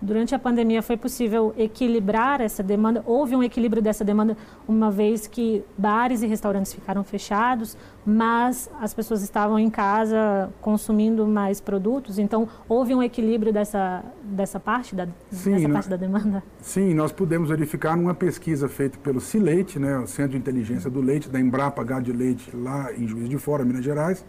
Durante 0.00 0.32
a 0.32 0.38
pandemia 0.38 0.80
foi 0.80 0.96
possível 0.96 1.52
equilibrar 1.58 2.40
essa 2.40 2.62
demanda? 2.62 3.02
Houve 3.04 3.34
um 3.34 3.42
equilíbrio 3.42 3.82
dessa 3.82 4.04
demanda, 4.04 4.36
uma 4.66 4.92
vez 4.92 5.26
que 5.26 5.64
bares 5.76 6.22
e 6.22 6.26
restaurantes 6.26 6.72
ficaram 6.72 7.02
fechados, 7.02 7.76
mas 8.06 8.70
as 8.80 8.94
pessoas 8.94 9.22
estavam 9.22 9.58
em 9.58 9.68
casa 9.68 10.50
consumindo 10.60 11.26
mais 11.26 11.60
produtos, 11.60 12.18
então 12.18 12.48
houve 12.68 12.94
um 12.94 13.02
equilíbrio 13.02 13.52
dessa, 13.52 14.04
dessa 14.22 14.60
parte 14.60 14.94
da, 14.94 15.08
sim, 15.32 15.52
dessa 15.52 15.68
parte 15.68 15.88
da 15.88 15.96
demanda? 15.96 16.44
Sim, 16.60 16.94
nós 16.94 17.10
pudemos 17.10 17.48
verificar 17.48 17.96
numa 17.96 18.14
pesquisa 18.14 18.68
feita 18.68 18.96
pelo 18.98 19.20
Cileite, 19.20 19.80
né, 19.80 19.98
o 19.98 20.06
Centro 20.06 20.32
de 20.32 20.38
Inteligência 20.38 20.88
do 20.88 21.00
Leite, 21.00 21.28
da 21.28 21.40
Embrapa 21.40 21.82
H 21.82 22.00
de 22.00 22.12
Leite, 22.12 22.56
lá 22.56 22.92
em 22.92 23.06
Juiz 23.06 23.28
de 23.28 23.36
Fora, 23.36 23.64
Minas 23.64 23.84
Gerais, 23.84 24.24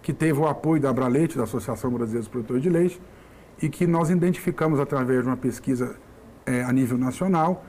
que 0.00 0.12
teve 0.12 0.38
o 0.38 0.46
apoio 0.46 0.80
da 0.80 0.90
Abraleite, 0.90 1.36
da 1.36 1.42
Associação 1.42 1.90
Brasileira 1.90 2.20
dos 2.20 2.28
Produtores 2.28 2.62
de 2.62 2.70
Leite, 2.70 3.00
e 3.60 3.68
que 3.68 3.86
nós 3.86 4.10
identificamos 4.10 4.78
através 4.80 5.22
de 5.22 5.28
uma 5.28 5.36
pesquisa 5.36 5.96
é, 6.46 6.62
a 6.62 6.72
nível 6.72 6.96
nacional 6.96 7.64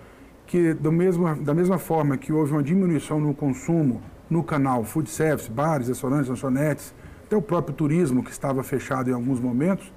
que 0.45 0.73
do 0.73 0.91
mesmo, 0.91 1.35
da 1.35 1.53
mesma 1.53 1.77
forma 1.77 2.17
que 2.17 2.33
houve 2.33 2.53
uma 2.53 2.63
diminuição 2.63 3.19
no 3.19 3.35
consumo 3.35 4.01
no 4.27 4.43
canal 4.43 4.83
food 4.83 5.09
service, 5.09 5.49
bares, 5.49 5.87
restaurantes, 5.87 6.27
lanchonetes, 6.27 6.93
até 7.25 7.35
o 7.35 7.41
próprio 7.41 7.75
turismo 7.75 8.23
que 8.23 8.31
estava 8.31 8.63
fechado 8.63 9.09
em 9.09 9.13
alguns 9.13 9.39
momentos, 9.39 9.91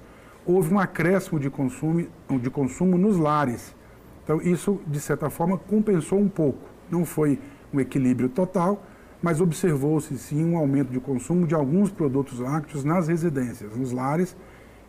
houve 0.45 0.73
um 0.73 0.79
acréscimo 0.79 1.39
de 1.39 1.49
consumo, 1.49 2.07
de 2.39 2.49
consumo 2.49 2.97
nos 2.97 3.17
lares. 3.17 3.75
Então 4.23 4.41
isso, 4.41 4.79
de 4.85 4.99
certa 4.99 5.29
forma, 5.29 5.57
compensou 5.57 6.19
um 6.19 6.29
pouco. 6.29 6.59
Não 6.89 7.05
foi 7.05 7.39
um 7.73 7.79
equilíbrio 7.79 8.29
total, 8.29 8.83
mas 9.21 9.41
observou-se 9.41 10.15
sim 10.17 10.45
um 10.45 10.57
aumento 10.57 10.91
de 10.91 10.99
consumo 10.99 11.47
de 11.47 11.55
alguns 11.55 11.89
produtos 11.89 12.39
lácteos 12.39 12.83
nas 12.83 13.07
residências, 13.07 13.75
nos 13.75 13.91
lares, 13.91 14.35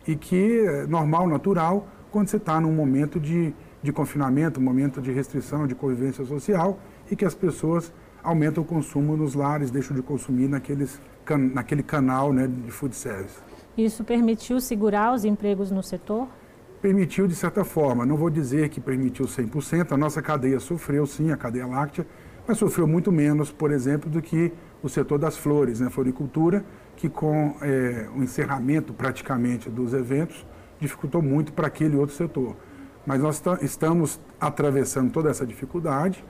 e 0.07 0.15
que 0.15 0.59
é 0.59 0.87
normal, 0.87 1.27
natural, 1.27 1.87
quando 2.11 2.27
você 2.27 2.37
está 2.37 2.59
num 2.61 2.71
momento 2.71 3.19
de, 3.19 3.53
de 3.81 3.91
confinamento, 3.91 4.59
um 4.59 4.63
momento 4.63 5.01
de 5.01 5.11
restrição, 5.11 5.67
de 5.67 5.75
convivência 5.75 6.23
social, 6.25 6.79
e 7.09 7.15
que 7.15 7.25
as 7.25 7.35
pessoas 7.35 7.91
aumentam 8.23 8.63
o 8.63 8.65
consumo 8.65 9.15
nos 9.15 9.35
lares, 9.35 9.69
deixam 9.69 9.95
de 9.95 10.01
consumir 10.01 10.47
naqueles, 10.47 10.99
naquele 11.53 11.83
canal 11.83 12.33
né, 12.33 12.47
de 12.47 12.71
food 12.71 12.95
service. 12.95 13.37
Isso 13.77 14.03
permitiu 14.03 14.59
segurar 14.59 15.13
os 15.13 15.25
empregos 15.25 15.69
no 15.69 15.83
setor? 15.83 16.27
Permitiu 16.81 17.27
de 17.27 17.35
certa 17.35 17.63
forma, 17.63 18.05
não 18.05 18.15
vou 18.15 18.29
dizer 18.29 18.69
que 18.69 18.79
permitiu 18.79 19.25
100%, 19.25 19.91
a 19.91 19.97
nossa 19.97 20.21
cadeia 20.21 20.59
sofreu 20.59 21.05
sim, 21.05 21.31
a 21.31 21.37
cadeia 21.37 21.67
láctea, 21.67 22.05
mas 22.47 22.57
sofreu 22.57 22.87
muito 22.87 23.11
menos, 23.11 23.51
por 23.51 23.71
exemplo, 23.71 24.09
do 24.09 24.21
que 24.21 24.51
o 24.83 24.89
setor 24.89 25.17
das 25.17 25.35
flores, 25.35 25.79
né, 25.79 25.89
floricultura, 25.89 26.63
que 26.95 27.09
com 27.09 27.55
é, 27.61 28.07
o 28.15 28.23
encerramento 28.23 28.93
praticamente 28.93 29.69
dos 29.69 29.93
eventos 29.93 30.45
dificultou 30.79 31.21
muito 31.21 31.53
para 31.53 31.67
aquele 31.67 31.95
outro 31.95 32.15
setor. 32.15 32.55
Mas 33.05 33.21
nós 33.21 33.41
estamos 33.61 34.19
atravessando 34.39 35.11
toda 35.11 35.29
essa 35.29 35.45
dificuldade, 35.45 36.23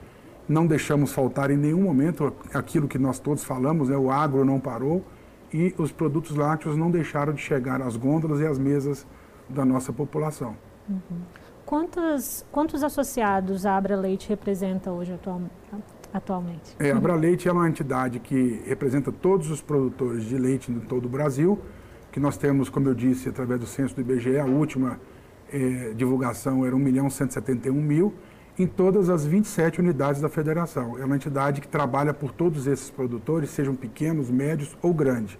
não 0.48 0.66
deixamos 0.66 1.12
faltar 1.12 1.50
em 1.50 1.56
nenhum 1.56 1.82
momento 1.82 2.32
aquilo 2.54 2.86
que 2.86 2.98
nós 2.98 3.18
todos 3.18 3.44
falamos, 3.44 3.88
né, 3.88 3.96
o 3.96 4.10
agro 4.10 4.44
não 4.44 4.60
parou 4.60 5.04
e 5.52 5.74
os 5.78 5.92
produtos 5.92 6.36
lácteos 6.36 6.76
não 6.76 6.90
deixaram 6.90 7.32
de 7.32 7.40
chegar 7.40 7.80
às 7.80 7.96
gôndolas 7.96 8.40
e 8.40 8.46
às 8.46 8.58
mesas 8.58 9.06
da 9.48 9.64
nossa 9.64 9.92
população. 9.92 10.56
Uhum. 10.88 11.20
Quantos, 11.64 12.44
quantos 12.52 12.84
associados 12.84 13.66
a 13.66 13.76
Abra 13.76 13.96
Leite 13.96 14.28
representa 14.28 14.92
hoje 14.92 15.12
atualmente? 15.12 15.52
Atualmente? 16.16 16.74
É, 16.78 16.90
a 16.90 16.96
Abraleite 16.96 17.48
é 17.48 17.52
uma 17.52 17.68
entidade 17.68 18.18
que 18.18 18.62
representa 18.66 19.12
todos 19.12 19.50
os 19.50 19.60
produtores 19.60 20.24
de 20.24 20.36
leite 20.36 20.70
em 20.70 20.80
todo 20.80 21.06
o 21.06 21.08
Brasil, 21.08 21.58
que 22.10 22.20
nós 22.20 22.36
temos, 22.36 22.68
como 22.68 22.88
eu 22.88 22.94
disse, 22.94 23.28
através 23.28 23.60
do 23.60 23.66
censo 23.66 23.94
do 23.94 24.00
IBGE, 24.00 24.38
a 24.38 24.44
última 24.44 25.00
é, 25.52 25.92
divulgação 25.94 26.64
era 26.64 26.74
1 26.74 26.78
milhão 26.78 27.10
171 27.10 27.74
mil, 27.74 28.14
em 28.58 28.66
todas 28.66 29.10
as 29.10 29.26
27 29.26 29.80
unidades 29.80 30.20
da 30.20 30.28
federação. 30.28 30.98
É 30.98 31.04
uma 31.04 31.16
entidade 31.16 31.60
que 31.60 31.68
trabalha 31.68 32.14
por 32.14 32.32
todos 32.32 32.66
esses 32.66 32.90
produtores, 32.90 33.50
sejam 33.50 33.74
pequenos, 33.74 34.30
médios 34.30 34.76
ou 34.80 34.94
grandes. 34.94 35.38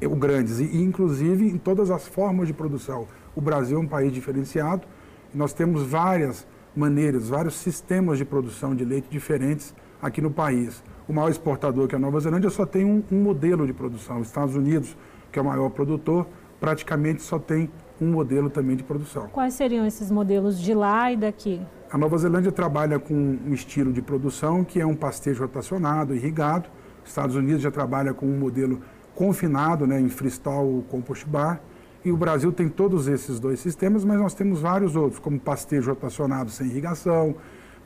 Ou 0.00 0.14
grandes, 0.14 0.60
e 0.60 0.76
inclusive 0.76 1.46
em 1.46 1.58
todas 1.58 1.90
as 1.90 2.06
formas 2.06 2.46
de 2.46 2.54
produção. 2.54 3.08
O 3.34 3.40
Brasil 3.40 3.76
é 3.76 3.80
um 3.80 3.86
país 3.86 4.12
diferenciado, 4.12 4.86
nós 5.34 5.52
temos 5.52 5.82
várias 5.82 6.46
maneiras, 6.76 7.28
vários 7.28 7.54
sistemas 7.54 8.18
de 8.18 8.24
produção 8.24 8.74
de 8.74 8.84
leite 8.84 9.08
diferentes 9.10 9.74
aqui 10.00 10.20
no 10.20 10.30
país. 10.30 10.82
O 11.08 11.12
maior 11.12 11.30
exportador, 11.30 11.86
que 11.86 11.94
é 11.94 11.98
a 11.98 12.00
Nova 12.00 12.18
Zelândia, 12.20 12.50
só 12.50 12.66
tem 12.66 12.84
um, 12.84 13.02
um 13.10 13.22
modelo 13.22 13.66
de 13.66 13.72
produção. 13.72 14.20
Os 14.20 14.28
Estados 14.28 14.56
Unidos, 14.56 14.96
que 15.30 15.38
é 15.38 15.42
o 15.42 15.44
maior 15.44 15.70
produtor, 15.70 16.26
praticamente 16.60 17.22
só 17.22 17.38
tem 17.38 17.70
um 18.00 18.10
modelo 18.10 18.50
também 18.50 18.76
de 18.76 18.82
produção. 18.82 19.28
Quais 19.28 19.54
seriam 19.54 19.86
esses 19.86 20.10
modelos 20.10 20.60
de 20.60 20.74
lá 20.74 21.12
e 21.12 21.16
daqui? 21.16 21.60
A 21.90 21.98
Nova 21.98 22.18
Zelândia 22.18 22.50
trabalha 22.50 22.98
com 22.98 23.14
um 23.14 23.52
estilo 23.52 23.92
de 23.92 24.02
produção 24.02 24.64
que 24.64 24.80
é 24.80 24.86
um 24.86 24.96
pastejo 24.96 25.42
rotacionado, 25.42 26.14
irrigado. 26.14 26.68
Os 27.04 27.10
Estados 27.10 27.36
Unidos 27.36 27.62
já 27.62 27.70
trabalha 27.70 28.12
com 28.12 28.26
um 28.26 28.36
modelo 28.38 28.80
confinado, 29.14 29.86
né, 29.86 30.00
em 30.00 30.08
freestyle 30.08 30.84
compost 30.90 31.26
bar. 31.26 31.60
E 32.04 32.12
o 32.12 32.16
Brasil 32.18 32.52
tem 32.52 32.68
todos 32.68 33.08
esses 33.08 33.40
dois 33.40 33.60
sistemas, 33.60 34.04
mas 34.04 34.20
nós 34.20 34.34
temos 34.34 34.60
vários 34.60 34.94
outros, 34.94 35.18
como 35.18 35.40
pastejo 35.40 35.88
rotacionado 35.88 36.50
sem 36.50 36.66
irrigação, 36.66 37.34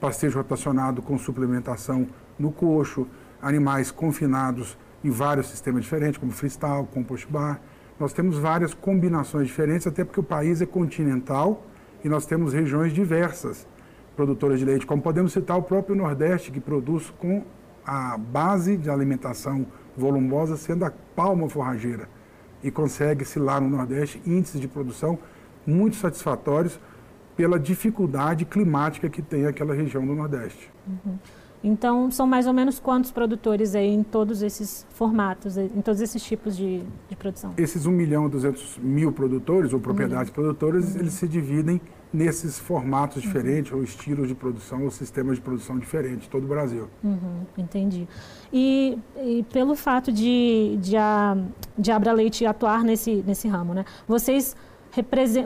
pastejo 0.01 0.39
rotacionado 0.39 1.01
com 1.01 1.17
suplementação 1.17 2.05
no 2.37 2.51
coxo, 2.51 3.07
animais 3.41 3.93
confinados 3.93 4.77
em 5.05 5.11
vários 5.11 5.47
sistemas 5.47 5.85
diferentes, 5.85 6.19
como 6.19 6.33
freestyle, 6.33 6.85
compost 6.93 7.29
bar. 7.31 7.61
Nós 8.01 8.13
temos 8.13 8.37
várias 8.39 8.75
combinações 8.75 9.47
diferentes, 9.47 9.87
até 9.87 10.05
porque 10.05 10.19
o 10.19 10.25
país 10.25 10.61
é 10.61 10.67
continental 10.67 11.65
e 12.03 12.09
nós 12.09 12.27
temos 12.27 12.53
regiões 12.53 12.93
diversas 12.93 13.69
produtoras 14.17 14.59
de 14.59 14.65
leite, 14.65 14.85
como 14.85 15.01
podemos 15.01 15.33
citar 15.33 15.57
o 15.57 15.63
próprio 15.63 15.95
Nordeste, 15.95 16.51
que 16.51 16.59
produz 16.59 17.09
com 17.21 17.45
a 17.87 18.19
base 18.19 18.77
de 18.77 18.91
alimentação 18.91 19.65
volumosa 19.97 20.57
sendo 20.57 20.85
a 20.85 20.93
palma 21.15 21.49
forrageira 21.49 22.18
e 22.63 22.71
consegue-se 22.71 23.39
lá 23.39 23.61
no 23.61 23.69
Nordeste 23.69 24.21
índices 24.27 24.61
de 24.61 24.69
produção 24.69 25.19
muito 25.67 25.97
satisfatórios 25.97 26.79
pela 27.37 27.59
dificuldade 27.59 28.45
climática 28.45 29.09
que 29.09 29.23
tem 29.23 29.47
aquela 29.47 29.75
região 29.75 30.05
do 30.05 30.15
Nordeste. 30.15 30.71
Uhum. 30.87 31.19
Então, 31.63 32.11
são 32.11 32.27
mais 32.27 32.47
ou 32.47 32.53
menos 32.53 32.79
quantos 32.79 33.11
produtores 33.11 33.75
aí 33.75 33.89
em 33.89 34.03
todos 34.03 34.43
esses 34.43 34.87
formatos, 34.91 35.57
em 35.57 35.81
todos 35.83 36.01
esses 36.01 36.23
tipos 36.23 36.57
de, 36.57 36.83
de 37.09 37.17
produção? 37.17 37.55
Esses 37.57 37.85
1 37.85 37.91
milhão 37.91 38.27
e 38.27 38.31
200 38.31 38.79
mil 38.79 39.13
produtores 39.13 39.73
ou 39.73 39.81
propriedades 39.81 40.31
produtoras, 40.31 40.95
uhum. 40.95 41.01
eles 41.01 41.15
se 41.15 41.27
dividem 41.27 41.81
nesses 42.13 42.59
formatos 42.59 43.17
uhum. 43.17 43.23
diferentes, 43.23 43.73
ou 43.73 43.83
estilos 43.83 44.29
de 44.29 44.35
produção, 44.35 44.85
ou 44.85 44.91
sistemas 44.91 45.37
de 45.37 45.43
produção 45.43 45.79
diferentes, 45.79 46.27
todo 46.29 46.45
o 46.45 46.47
Brasil. 46.47 46.89
Uhum, 47.05 47.43
entendi. 47.57 48.09
E, 48.53 48.99
e, 49.17 49.45
pelo 49.53 49.75
fato 49.75 50.11
de, 50.11 50.79
de, 50.81 50.97
a, 50.97 51.37
de 51.77 51.91
Abra 51.91 52.13
Leite 52.13 52.47
atuar 52.47 52.83
nesse, 52.83 53.23
nesse 53.27 53.47
ramo, 53.47 53.75
né? 53.75 53.85
Vocês 54.07 54.57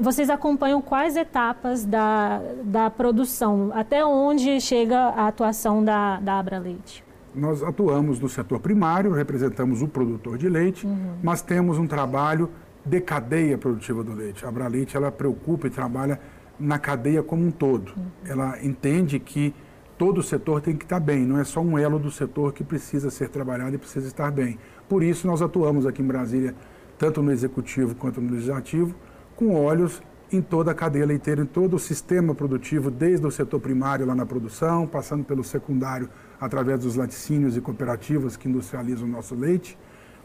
vocês 0.00 0.30
acompanham 0.30 0.80
quais 0.80 1.16
etapas 1.16 1.84
da, 1.84 2.40
da 2.64 2.90
produção, 2.90 3.70
até 3.74 4.04
onde 4.04 4.60
chega 4.60 4.98
a 4.98 5.28
atuação 5.28 5.84
da, 5.84 6.20
da 6.20 6.38
Abra 6.38 6.58
Leite? 6.58 7.04
Nós 7.34 7.62
atuamos 7.62 8.20
no 8.20 8.28
setor 8.28 8.60
primário, 8.60 9.12
representamos 9.12 9.82
o 9.82 9.88
produtor 9.88 10.36
de 10.36 10.48
leite, 10.48 10.86
uhum. 10.86 11.14
mas 11.22 11.40
temos 11.40 11.78
um 11.78 11.86
trabalho 11.86 12.50
de 12.84 13.00
cadeia 13.00 13.56
produtiva 13.56 14.04
do 14.04 14.12
leite. 14.12 14.44
A 14.44 14.48
Abra 14.48 14.68
Leite 14.68 14.96
ela 14.96 15.10
preocupa 15.10 15.66
e 15.66 15.70
trabalha 15.70 16.20
na 16.58 16.78
cadeia 16.78 17.22
como 17.22 17.44
um 17.44 17.50
todo. 17.50 17.92
Uhum. 17.96 18.04
Ela 18.26 18.62
entende 18.62 19.18
que 19.18 19.54
todo 19.96 20.18
o 20.18 20.22
setor 20.22 20.60
tem 20.60 20.76
que 20.76 20.84
estar 20.84 21.00
bem, 21.00 21.24
não 21.24 21.38
é 21.38 21.44
só 21.44 21.60
um 21.60 21.78
elo 21.78 21.98
do 21.98 22.10
setor 22.10 22.52
que 22.52 22.62
precisa 22.62 23.10
ser 23.10 23.28
trabalhado 23.28 23.74
e 23.74 23.78
precisa 23.78 24.06
estar 24.06 24.30
bem. 24.30 24.58
Por 24.88 25.02
isso, 25.02 25.26
nós 25.26 25.40
atuamos 25.40 25.86
aqui 25.86 26.02
em 26.02 26.06
Brasília, 26.06 26.54
tanto 26.98 27.22
no 27.22 27.32
executivo 27.32 27.94
quanto 27.94 28.20
no 28.20 28.32
legislativo, 28.32 28.94
com 29.42 29.56
olhos 29.56 30.00
em 30.30 30.40
toda 30.40 30.70
a 30.70 30.74
cadeia 30.74 31.04
leiteira, 31.04 31.42
em 31.42 31.46
todo 31.46 31.74
o 31.74 31.78
sistema 31.78 32.32
produtivo, 32.32 32.92
desde 32.92 33.26
o 33.26 33.30
setor 33.30 33.58
primário 33.58 34.06
lá 34.06 34.14
na 34.14 34.24
produção, 34.24 34.86
passando 34.86 35.24
pelo 35.24 35.42
secundário 35.42 36.08
através 36.40 36.78
dos 36.78 36.94
laticínios 36.94 37.56
e 37.56 37.60
cooperativas 37.60 38.36
que 38.36 38.48
industrializam 38.48 39.04
o 39.04 39.10
nosso 39.10 39.34
leite, 39.34 39.76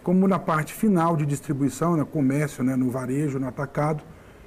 como 0.04 0.28
na 0.28 0.38
parte 0.38 0.72
final 0.72 1.18
de 1.18 1.26
distribuição, 1.26 1.98
no 1.98 2.06
comércio, 2.06 2.64
né, 2.64 2.76
no 2.76 2.92
varejo, 2.92 3.40
no 3.40 3.48
atacado, 3.48 4.04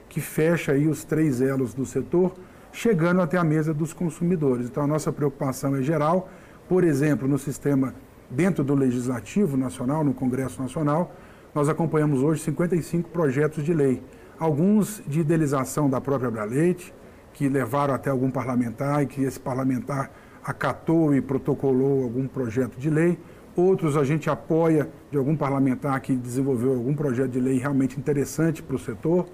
que 0.09 0.21
fecha 0.21 0.71
aí 0.71 0.87
os 0.87 1.05
três 1.05 1.41
elos 1.41 1.75
do 1.75 1.85
setor, 1.85 2.33
chegando 2.73 3.21
até 3.21 3.39
a 3.39 3.45
mesa 3.45 3.75
dos 3.75 3.93
consumidores. 3.93 4.67
Então 4.67 4.85
a 4.85 4.87
nossa 4.87 5.13
preocupação 5.13 5.75
é 5.75 5.83
geral, 5.83 6.29
por 6.69 6.85
exemplo, 6.85 7.27
no 7.27 7.39
sistema 7.39 7.93
dentro 8.31 8.63
do 8.63 8.77
Legislativo 8.77 9.57
Nacional, 9.57 10.05
no 10.05 10.15
Congresso 10.15 10.63
Nacional, 10.63 11.13
nós 11.53 11.69
acompanhamos 11.69 12.23
hoje 12.23 12.43
55 12.43 13.11
projetos 13.11 13.65
de 13.65 13.75
lei 13.75 14.01
alguns 14.41 15.03
de 15.07 15.21
idealização 15.21 15.91
da 15.91 16.01
própria 16.01 16.31
Braleite, 16.31 16.95
que 17.35 17.47
levaram 17.47 17.93
até 17.93 18.09
algum 18.09 18.31
parlamentar 18.31 19.03
e 19.03 19.07
que 19.07 19.23
esse 19.23 19.39
parlamentar 19.39 20.11
acatou 20.43 21.15
e 21.15 21.21
protocolou 21.21 22.03
algum 22.03 22.27
projeto 22.27 22.79
de 22.79 22.89
lei. 22.89 23.19
Outros 23.55 23.99
a 23.99 24.03
gente 24.03 24.31
apoia 24.31 24.89
de 25.11 25.19
algum 25.19 25.37
parlamentar 25.37 26.01
que 26.01 26.17
desenvolveu 26.17 26.73
algum 26.73 26.95
projeto 26.95 27.31
de 27.31 27.41
lei 27.41 27.59
realmente 27.59 27.99
interessante 27.99 28.63
para 28.63 28.77
o 28.77 28.79
setor. 28.79 29.27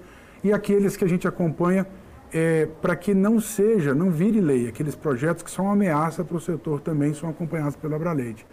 E 0.43 0.51
aqueles 0.51 0.97
que 0.97 1.05
a 1.05 1.07
gente 1.07 1.25
acompanha 1.25 1.87
é, 2.33 2.67
para 2.81 2.95
que 2.95 3.13
não 3.13 3.39
seja, 3.39 3.95
não 3.95 4.11
vire 4.11 4.41
lei, 4.41 4.67
aqueles 4.67 4.95
projetos 4.95 5.41
que 5.41 5.49
são 5.49 5.65
uma 5.65 5.73
ameaça 5.73 6.25
para 6.25 6.35
o 6.35 6.41
setor 6.41 6.81
também 6.81 7.13
são 7.13 7.29
acompanhados 7.29 7.77
pela 7.77 7.97
Braleite. 7.97 8.45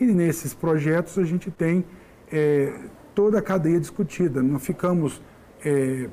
E 0.00 0.04
nesses 0.04 0.54
projetos 0.54 1.18
a 1.18 1.24
gente 1.24 1.50
tem 1.50 1.84
é, 2.30 2.72
toda 3.12 3.40
a 3.40 3.42
cadeia 3.42 3.80
discutida, 3.80 4.40
não 4.40 4.60
ficamos 4.60 5.20
é, 5.66 6.08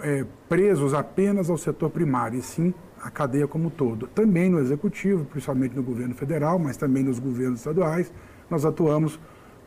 é, 0.00 0.24
presos 0.48 0.94
apenas 0.94 1.50
ao 1.50 1.58
setor 1.58 1.90
primário, 1.90 2.38
e 2.38 2.42
sim 2.42 2.72
a 3.02 3.10
cadeia 3.10 3.46
como 3.46 3.66
um 3.66 3.70
todo. 3.70 4.06
Também 4.06 4.48
no 4.48 4.58
executivo, 4.58 5.26
principalmente 5.26 5.76
no 5.76 5.82
governo 5.82 6.14
federal, 6.14 6.58
mas 6.58 6.78
também 6.78 7.02
nos 7.02 7.18
governos 7.18 7.60
estaduais, 7.60 8.10
nós 8.48 8.64
atuamos 8.64 9.20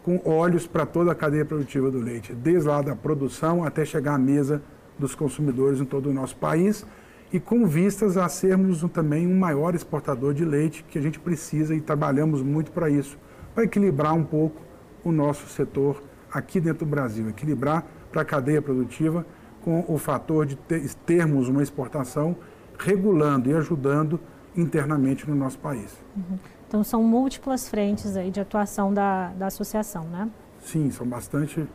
com 0.03 0.19
olhos 0.25 0.65
para 0.65 0.86
toda 0.86 1.12
a 1.12 1.15
cadeia 1.15 1.45
produtiva 1.45 1.91
do 1.91 2.00
leite, 2.00 2.33
desde 2.33 2.67
lá 2.67 2.81
da 2.81 2.95
produção 2.95 3.63
até 3.63 3.86
chegar 3.86 4.15
à 4.15 4.17
mesa 4.17 4.63
dos 4.98 5.13
consumidores 5.13 5.79
em 5.79 5.86
todo 5.86 6.09
o 6.09 6.13
nosso 6.13 6.36
país 6.36 6.86
e 7.31 7.39
com 7.39 7.67
vistas 7.67 8.17
a 8.17 8.27
sermos 8.27 8.83
também 8.91 9.27
um 9.27 9.38
maior 9.38 9.75
exportador 9.75 10.33
de 10.33 10.43
leite, 10.43 10.83
que 10.89 10.98
a 10.98 11.01
gente 11.01 11.19
precisa 11.19 11.75
e 11.75 11.81
trabalhamos 11.81 12.41
muito 12.41 12.71
para 12.71 12.89
isso, 12.89 13.17
para 13.53 13.65
equilibrar 13.65 14.15
um 14.15 14.24
pouco 14.24 14.59
o 15.03 15.12
nosso 15.12 15.48
setor 15.48 16.01
aqui 16.31 16.59
dentro 16.59 16.86
do 16.86 16.89
Brasil, 16.89 17.29
equilibrar 17.29 17.86
para 18.12 18.22
a 18.22 18.25
cadeia 18.25 18.62
produtiva 18.62 19.25
com 19.63 19.84
o 19.88 19.98
fator 19.98 20.46
de 20.46 20.56
ter, 20.56 20.94
termos 21.06 21.48
uma 21.48 21.62
exportação 21.62 22.36
regulando 22.78 23.50
e 23.50 23.54
ajudando 23.54 24.20
internamente 24.56 25.30
no 25.30 25.36
nosso 25.36 25.60
país. 25.60 25.98
Uhum. 26.16 26.39
Então 26.68 26.84
são 26.84 27.04
múltiplas 27.04 27.68
frentes 27.68 28.16
aí 28.16 28.32
de 28.32 28.39
atuação 28.39 28.94
da, 28.94 29.30
da 29.30 29.48
associação, 29.48 30.06
né? 30.06 30.30
Sim, 30.62 30.89
são 30.92 31.08
bastante, 31.08 31.68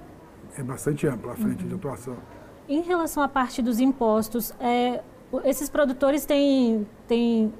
é 0.56 0.62
bastante 0.62 1.06
ampla 1.06 1.32
a 1.32 1.36
frente 1.36 1.62
uhum. 1.62 1.68
de 1.68 1.74
atuação. 1.74 2.16
Em 2.68 2.80
relação 2.80 3.22
à 3.22 3.28
parte 3.28 3.60
dos 3.60 3.80
impostos, 3.80 4.54
é, 4.58 5.02
esses 5.44 5.68
produtores 5.68 6.24
têm, 6.24 6.86
têm 7.06 7.52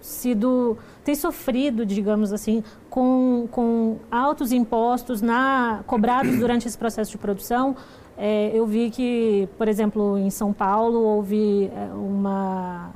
sido 0.00 0.78
tem 1.02 1.14
sofrido, 1.14 1.86
digamos 1.86 2.32
assim, 2.32 2.64
com, 2.90 3.46
com 3.50 3.98
altos 4.10 4.50
impostos 4.52 5.22
na, 5.22 5.84
cobrados 5.86 6.36
durante 6.38 6.66
esse 6.66 6.76
processo 6.76 7.12
de 7.12 7.18
produção. 7.18 7.76
É, 8.18 8.50
eu 8.54 8.66
vi 8.66 8.90
que, 8.90 9.48
por 9.58 9.68
exemplo, 9.68 10.16
em 10.18 10.30
São 10.30 10.52
Paulo 10.52 10.98
houve 10.98 11.70
é, 11.74 11.92
uma 11.94 12.92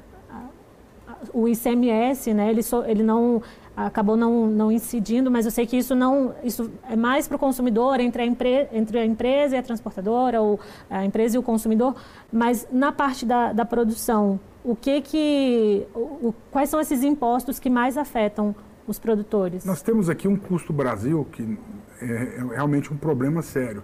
o 1.33 1.49
ICMS, 1.49 2.33
né? 2.33 2.51
Ele, 2.51 2.63
so, 2.63 2.83
ele 2.85 3.03
não 3.03 3.43
acabou 3.77 4.17
não, 4.17 4.47
não 4.47 4.73
incidindo, 4.73 5.31
mas 5.31 5.45
eu 5.45 5.51
sei 5.51 5.67
que 5.67 5.77
isso 5.77 5.95
não 5.95 6.35
isso 6.43 6.71
é 6.89 6.97
mais 6.97 7.29
para 7.29 7.37
o 7.37 7.39
consumidor 7.39 8.01
entre 8.01 8.23
a, 8.23 8.27
empre, 8.27 8.69
entre 8.73 8.99
a 8.99 9.07
empresa 9.07 9.57
e 9.57 9.59
a 9.59 9.63
transportadora 9.63 10.41
ou 10.41 10.59
a 10.89 11.05
empresa 11.05 11.37
e 11.37 11.39
o 11.39 11.43
consumidor, 11.43 11.95
mas 12.33 12.67
na 12.71 12.93
parte 12.93 13.25
da, 13.25 13.53
da 13.53 13.65
produção, 13.65 14.41
o 14.65 14.75
que 14.75 15.01
que 15.01 15.87
o, 15.95 16.35
quais 16.51 16.69
são 16.69 16.81
esses 16.81 17.03
impostos 17.03 17.59
que 17.59 17.71
mais 17.71 17.97
afetam 17.97 18.55
os 18.87 18.99
produtores? 18.99 19.65
Nós 19.65 19.83
temos 19.83 20.09
aqui 20.09 20.27
um 20.27 20.37
custo 20.37 20.73
Brasil 20.73 21.27
que 21.31 21.59
é, 22.01 22.05
é 22.05 22.55
realmente 22.55 22.93
um 22.93 22.97
problema 22.97 23.43
sério 23.43 23.83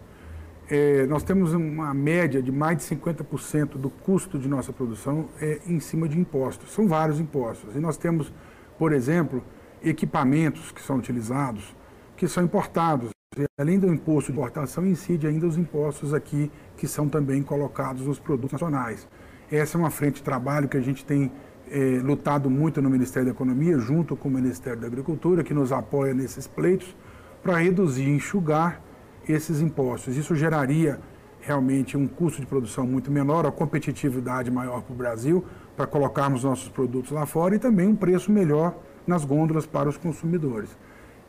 é, 0.69 1.07
nós 1.07 1.23
temos 1.23 1.55
uma 1.55 1.95
média 1.95 2.43
de 2.43 2.51
mais 2.51 2.79
de 2.79 2.85
50% 2.97 3.77
do 3.79 3.89
custo 3.89 4.39
de 4.39 4.49
nossa 4.49 4.73
produção 4.73 5.29
é, 5.41 5.61
em 5.67 5.79
cima 5.79 6.09
de 6.09 6.19
impostos. 6.19 6.73
São 6.73 6.89
vários 6.89 7.21
impostos. 7.21 7.77
E 7.77 7.79
nós 7.79 7.97
temos, 7.97 8.33
por 8.79 8.93
exemplo, 8.93 9.43
equipamentos 9.83 10.73
que 10.73 10.83
são 10.83 10.97
utilizados, 10.97 11.77
que 12.17 12.27
são 12.27 12.43
importados. 12.43 13.11
E, 13.39 13.45
além 13.59 13.79
do 13.79 13.87
imposto 13.93 14.33
de 14.33 14.39
importação, 14.39 14.85
incide 14.85 15.27
ainda 15.27 15.47
os 15.47 15.57
impostos 15.57 16.13
aqui 16.13 16.51
que 16.77 16.89
são 16.89 17.09
também 17.09 17.43
colocados 17.43 18.05
nos 18.05 18.19
produtos 18.19 18.53
nacionais. 18.53 19.07
Essa 19.51 19.77
é 19.77 19.79
uma 19.79 19.91
frente 19.91 20.17
de 20.17 20.23
trabalho 20.25 20.69
que 20.69 20.77
a 20.77 20.81
gente 20.81 21.05
tem 21.05 21.31
é, 21.71 22.01
lutado 22.03 22.51
muito 22.51 22.83
no 22.83 22.91
Ministério 22.91 23.27
da 23.27 23.33
Economia, 23.33 23.79
junto 23.79 24.17
com 24.17 24.29
o 24.29 24.33
Ministério 24.33 24.81
da 24.81 24.89
Agricultura, 24.89 25.45
que 25.45 25.55
nos 25.55 25.71
apoia 25.71 26.13
nesses 26.13 26.49
pleitos, 26.49 26.97
para 27.41 27.59
reduzir 27.59 28.05
e 28.05 28.11
enxugar 28.11 28.83
esses 29.29 29.61
impostos. 29.61 30.17
Isso 30.17 30.35
geraria 30.35 31.01
realmente 31.41 31.97
um 31.97 32.09
custo 32.09 32.41
de 32.41 32.47
produção 32.47 32.87
muito 32.87 33.11
menor, 33.11 33.47
a 33.47 33.53
competitividade 33.53 34.51
maior 34.51 34.83
para 34.83 34.93
o 34.93 34.97
Brasil, 34.97 35.45
para 35.77 35.87
colocarmos 35.87 36.43
nossos 36.43 36.69
produtos 36.69 37.12
lá 37.12 37.25
fora 37.25 37.55
e 37.55 37.59
também 37.59 37.87
um 37.87 37.95
preço 37.95 38.33
melhor 38.33 38.77
nas 39.07 39.25
gôndolas 39.25 39.65
para 39.65 39.89
os 39.89 39.97
consumidores. 39.97 40.77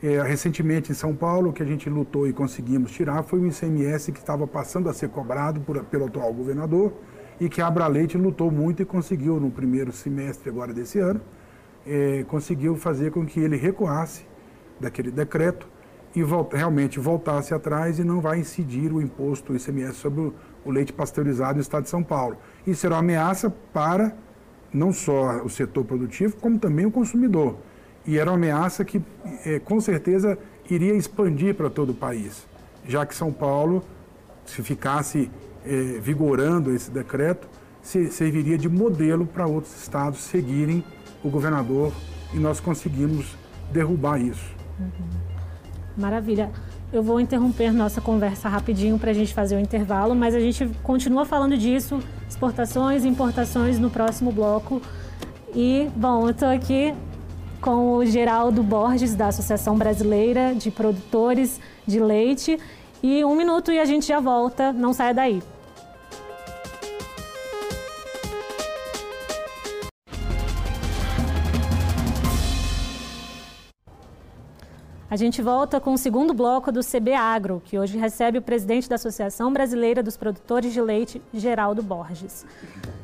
É, 0.01 0.21
recentemente 0.21 0.91
em 0.91 0.95
São 0.95 1.15
Paulo, 1.15 1.49
o 1.49 1.53
que 1.53 1.61
a 1.61 1.65
gente 1.65 1.89
lutou 1.89 2.27
e 2.27 2.33
conseguimos 2.33 2.91
tirar 2.91 3.23
foi 3.23 3.39
o 3.39 3.47
ICMS 3.47 4.11
que 4.11 4.19
estava 4.19 4.47
passando 4.47 4.89
a 4.89 4.93
ser 4.93 5.09
cobrado 5.09 5.59
por, 5.61 5.83
pelo 5.85 6.05
atual 6.05 6.33
governador 6.33 6.93
e 7.39 7.49
que 7.49 7.61
a 7.61 7.67
Abraleite 7.67 8.17
lutou 8.17 8.51
muito 8.51 8.81
e 8.81 8.85
conseguiu 8.85 9.39
no 9.39 9.51
primeiro 9.51 9.91
semestre 9.91 10.49
agora 10.49 10.73
desse 10.73 10.99
ano, 10.99 11.21
é, 11.85 12.23
conseguiu 12.27 12.75
fazer 12.75 13.11
com 13.11 13.25
que 13.25 13.39
ele 13.39 13.55
recuasse 13.55 14.25
daquele 14.79 15.11
decreto 15.11 15.67
e 16.17 16.55
realmente 16.55 16.99
voltasse 16.99 17.53
atrás 17.53 17.99
e 17.99 18.03
não 18.03 18.19
vai 18.19 18.39
incidir 18.39 18.91
o 18.91 18.99
imposto, 18.99 19.55
ICMS, 19.55 19.97
sobre 19.97 20.21
o, 20.21 20.33
o 20.65 20.71
leite 20.71 20.91
pasteurizado 20.91 21.55
no 21.55 21.61
estado 21.61 21.83
de 21.83 21.89
São 21.89 22.01
Paulo. 22.01 22.37
Isso 22.65 22.81
será 22.81 22.95
uma 22.95 23.01
ameaça 23.01 23.51
para 23.71 24.15
não 24.73 24.91
só 24.91 25.43
o 25.43 25.49
setor 25.49 25.85
produtivo, 25.85 26.35
como 26.37 26.57
também 26.57 26.87
o 26.87 26.91
consumidor. 26.91 27.57
E 28.03 28.17
era 28.17 28.31
uma 28.31 28.35
ameaça 28.35 28.83
que, 28.83 28.99
é, 29.45 29.59
com 29.59 29.79
certeza, 29.79 30.39
iria 30.67 30.95
expandir 30.95 31.53
para 31.53 31.69
todo 31.69 31.91
o 31.91 31.95
país, 31.95 32.47
já 32.87 33.05
que 33.05 33.13
São 33.13 33.31
Paulo, 33.31 33.83
se 34.43 34.63
ficasse 34.63 35.29
é, 35.63 35.99
vigorando 36.01 36.73
esse 36.73 36.89
decreto, 36.89 37.47
se, 37.79 38.09
serviria 38.09 38.57
de 38.57 38.67
modelo 38.67 39.27
para 39.27 39.45
outros 39.45 39.79
estados 39.79 40.19
seguirem 40.21 40.83
o 41.23 41.29
governador 41.29 41.93
e 42.33 42.39
nós 42.39 42.59
conseguimos 42.59 43.37
derrubar 43.71 44.19
isso. 44.19 44.55
Uhum. 44.79 45.36
Maravilha. 45.97 46.51
Eu 46.93 47.01
vou 47.03 47.19
interromper 47.19 47.73
nossa 47.73 47.99
conversa 47.99 48.47
rapidinho 48.47 48.97
para 48.97 49.11
a 49.11 49.13
gente 49.13 49.33
fazer 49.33 49.55
o 49.55 49.59
intervalo, 49.59 50.15
mas 50.15 50.35
a 50.35 50.39
gente 50.39 50.69
continua 50.83 51.25
falando 51.25 51.57
disso, 51.57 51.99
exportações 52.29 53.03
e 53.03 53.07
importações 53.07 53.77
no 53.79 53.89
próximo 53.89 54.31
bloco. 54.31 54.81
E, 55.53 55.89
bom, 55.95 56.25
eu 56.25 56.29
estou 56.29 56.47
aqui 56.47 56.93
com 57.59 57.95
o 57.95 58.05
Geraldo 58.05 58.61
Borges, 58.63 59.15
da 59.15 59.27
Associação 59.27 59.75
Brasileira 59.75 60.53
de 60.55 60.69
Produtores 60.71 61.59
de 61.85 61.99
Leite. 61.99 62.59
E 63.01 63.25
um 63.25 63.35
minuto 63.35 63.71
e 63.71 63.79
a 63.79 63.85
gente 63.85 64.07
já 64.07 64.19
volta, 64.19 64.71
não 64.71 64.93
saia 64.93 65.13
daí. 65.13 65.41
A 75.17 75.19
gente 75.19 75.41
volta 75.41 75.79
com 75.79 75.93
o 75.93 75.97
segundo 75.97 76.31
bloco 76.31 76.71
do 76.71 76.81
CB 76.81 77.11
Agro, 77.15 77.59
que 77.65 77.79
hoje 77.79 77.97
recebe 77.97 78.37
o 78.37 78.41
presidente 78.41 78.87
da 78.87 78.97
Associação 78.97 79.51
Brasileira 79.51 80.03
dos 80.03 80.15
Produtores 80.15 80.71
de 80.71 80.79
Leite, 80.79 81.19
Geraldo 81.33 81.81
Borges. 81.81 82.45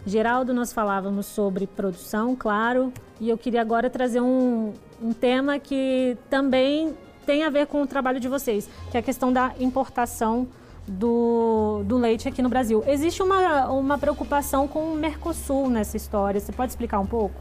Geraldo, 0.05 0.53
nós 0.53 0.71
falávamos 0.71 1.25
sobre 1.25 1.65
produção, 1.65 2.35
claro, 2.35 2.93
e 3.19 3.29
eu 3.31 3.35
queria 3.35 3.61
agora 3.61 3.89
trazer 3.89 4.21
um, 4.21 4.73
um 5.01 5.11
tema 5.11 5.57
que 5.57 6.15
também 6.29 6.93
tem 7.25 7.45
a 7.45 7.49
ver 7.49 7.65
com 7.65 7.81
o 7.81 7.87
trabalho 7.87 8.19
de 8.19 8.27
vocês, 8.27 8.69
que 8.91 8.97
é 8.97 8.99
a 8.99 9.03
questão 9.03 9.33
da 9.33 9.51
importação 9.59 10.47
do, 10.87 11.81
do 11.83 11.97
leite 11.97 12.27
aqui 12.27 12.43
no 12.43 12.49
Brasil. 12.49 12.83
Existe 12.85 13.23
uma, 13.23 13.71
uma 13.71 13.97
preocupação 13.97 14.67
com 14.67 14.93
o 14.93 14.95
Mercosul 14.95 15.67
nessa 15.67 15.97
história, 15.97 16.39
você 16.39 16.51
pode 16.51 16.73
explicar 16.73 16.99
um 16.99 17.07
pouco? 17.07 17.33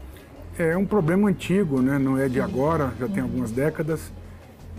É 0.57 0.75
um 0.75 0.85
problema 0.85 1.29
antigo, 1.29 1.79
né? 1.79 1.99
não 1.99 2.17
é 2.17 2.27
de 2.27 2.41
agora, 2.41 2.91
já 2.99 3.07
tem 3.07 3.21
algumas 3.21 3.51
décadas, 3.51 4.11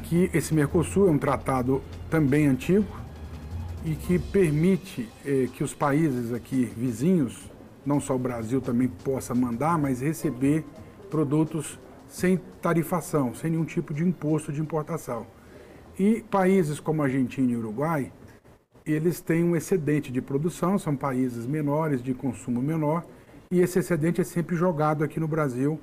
que 0.04 0.30
esse 0.34 0.54
Mercosul 0.54 1.08
é 1.08 1.10
um 1.10 1.18
tratado 1.18 1.82
também 2.10 2.46
antigo 2.46 2.86
e 3.84 3.94
que 3.94 4.18
permite 4.18 5.08
eh, 5.24 5.48
que 5.52 5.64
os 5.64 5.74
países 5.74 6.32
aqui 6.32 6.64
vizinhos, 6.76 7.50
não 7.84 8.00
só 8.00 8.14
o 8.14 8.18
Brasil 8.18 8.60
também 8.60 8.88
possa 8.88 9.34
mandar, 9.34 9.78
mas 9.78 10.00
receber 10.00 10.64
produtos 11.10 11.78
sem 12.08 12.38
tarifação, 12.60 13.34
sem 13.34 13.50
nenhum 13.50 13.64
tipo 13.64 13.92
de 13.92 14.02
imposto 14.02 14.52
de 14.52 14.60
importação. 14.60 15.26
E 15.98 16.22
países 16.30 16.80
como 16.80 17.02
Argentina 17.02 17.50
e 17.50 17.56
Uruguai, 17.56 18.12
eles 18.86 19.20
têm 19.20 19.42
um 19.42 19.56
excedente 19.56 20.12
de 20.12 20.20
produção, 20.20 20.78
são 20.78 20.94
países 20.94 21.46
menores, 21.46 22.02
de 22.02 22.14
consumo 22.14 22.60
menor, 22.60 23.04
e 23.50 23.60
esse 23.60 23.78
excedente 23.78 24.20
é 24.20 24.24
sempre 24.24 24.56
jogado 24.56 25.04
aqui 25.04 25.20
no 25.20 25.28
Brasil, 25.28 25.78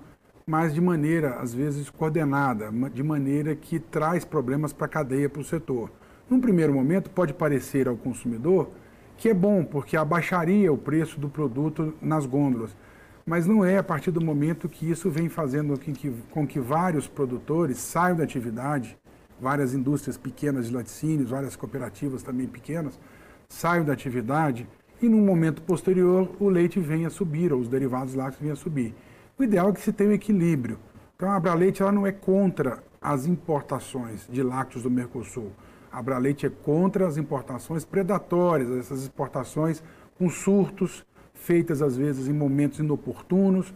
mas 0.46 0.74
de 0.74 0.82
maneira, 0.82 1.36
às 1.36 1.54
vezes, 1.54 1.90
coordenada, 1.90 2.72
de 2.94 3.04
maneira 3.04 3.56
que 3.56 3.80
traz 3.80 4.26
problemas 4.26 4.74
para 4.74 4.86
a 4.86 4.90
cadeia, 4.90 5.30
para 5.30 5.42
o 5.42 5.46
setor. 5.46 5.92
Num 6.30 6.40
primeiro 6.40 6.74
momento, 6.74 7.10
pode 7.10 7.34
parecer 7.34 7.88
ao 7.88 7.98
consumidor 7.98 8.72
que 9.18 9.30
é 9.30 9.34
bom, 9.34 9.64
porque 9.64 9.96
abaixaria 9.96 10.74
o 10.74 10.78
preço 10.78 11.20
do 11.20 11.30
produto 11.30 11.94
nas 12.02 12.26
gôndolas. 12.26 12.76
Mas 13.24 13.46
não 13.46 13.64
é 13.64 13.78
a 13.78 13.84
partir 13.84 14.10
do 14.10 14.20
momento 14.20 14.68
que 14.68 14.90
isso 14.90 15.12
vem 15.12 15.30
fazendo 15.30 15.80
com 15.80 15.94
que, 15.94 16.12
com 16.32 16.48
que 16.48 16.60
vários 16.60 17.08
produtores 17.08 17.78
saiam 17.78 18.18
da 18.18 18.24
atividade, 18.24 18.98
várias 19.40 19.76
indústrias 19.76 20.18
pequenas 20.18 20.68
de 20.68 20.74
laticínios, 20.74 21.30
várias 21.30 21.56
cooperativas 21.56 22.24
também 22.24 22.48
pequenas, 22.48 23.00
saiam 23.48 23.86
da 23.86 23.94
atividade 23.94 24.68
e 25.02 25.08
num 25.08 25.24
momento 25.24 25.62
posterior 25.62 26.30
o 26.40 26.50
leite 26.50 26.80
venha 26.80 27.08
a 27.08 27.12
subir, 27.12 27.54
ou 27.54 27.60
os 27.60 27.68
derivados 27.68 28.16
lácteos 28.16 28.42
venham 28.42 28.54
a 28.54 28.58
subir. 28.58 28.96
O 29.42 29.44
ideal 29.44 29.70
é 29.70 29.74
que 29.74 29.82
se 29.82 29.92
tenha 29.92 30.12
um 30.12 30.14
equilíbrio. 30.14 30.78
Então 31.16 31.28
a 31.28 31.36
Abraleite 31.36 31.82
ela 31.82 31.92
não 31.92 32.06
é 32.06 32.12
contra 32.12 32.78
as 33.02 33.26
importações 33.26 34.28
de 34.30 34.44
lácteos 34.44 34.84
do 34.84 34.92
Mercosul. 34.92 35.52
A 35.92 35.98
Abraleite 35.98 36.46
é 36.46 36.50
contra 36.52 37.08
as 37.08 37.18
importações 37.18 37.84
predatórias, 37.84 38.70
essas 38.70 39.02
exportações 39.02 39.82
com 40.16 40.30
surtos, 40.30 41.04
feitas 41.34 41.82
às 41.82 41.98
vezes 41.98 42.28
em 42.28 42.34
momentos 42.34 42.78
inoportunos, 42.78 43.74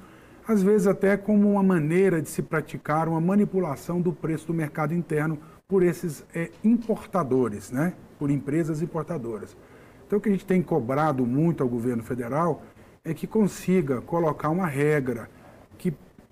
às 0.47 0.61
vezes 0.61 0.85
até 0.85 1.17
como 1.17 1.53
uma 1.53 1.63
maneira 1.63 2.21
de 2.21 2.29
se 2.29 2.43
praticar 2.43 3.07
uma 3.07 3.19
manipulação 3.19 3.99
do 3.99 4.13
preço 4.13 4.45
do 4.45 4.53
mercado 4.53 4.93
interno 4.93 5.39
por 5.67 5.81
esses 5.81 6.23
é, 6.31 6.51
importadores, 6.63 7.71
né? 7.71 7.93
por 8.19 8.29
empresas 8.29 8.83
importadoras. 8.83 9.57
Então, 10.05 10.19
o 10.19 10.21
que 10.21 10.29
a 10.29 10.31
gente 10.31 10.45
tem 10.45 10.61
cobrado 10.61 11.25
muito 11.25 11.63
ao 11.63 11.67
governo 11.67 12.03
federal 12.03 12.61
é 13.03 13.15
que 13.15 13.25
consiga 13.25 13.99
colocar 14.01 14.49
uma 14.51 14.67
regra 14.67 15.27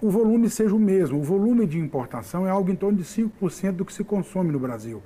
o 0.03 0.09
volume 0.09 0.49
seja 0.49 0.75
o 0.75 0.79
mesmo. 0.79 1.17
O 1.19 1.23
volume 1.23 1.65
de 1.65 1.79
importação 1.79 2.45
é 2.45 2.49
algo 2.49 2.69
em 2.69 2.75
torno 2.75 2.97
de 2.97 3.05
5% 3.05 3.71
do 3.71 3.85
que 3.85 3.93
se 3.93 4.03
consome 4.03 4.51
no 4.51 4.59
Brasil. 4.59 5.01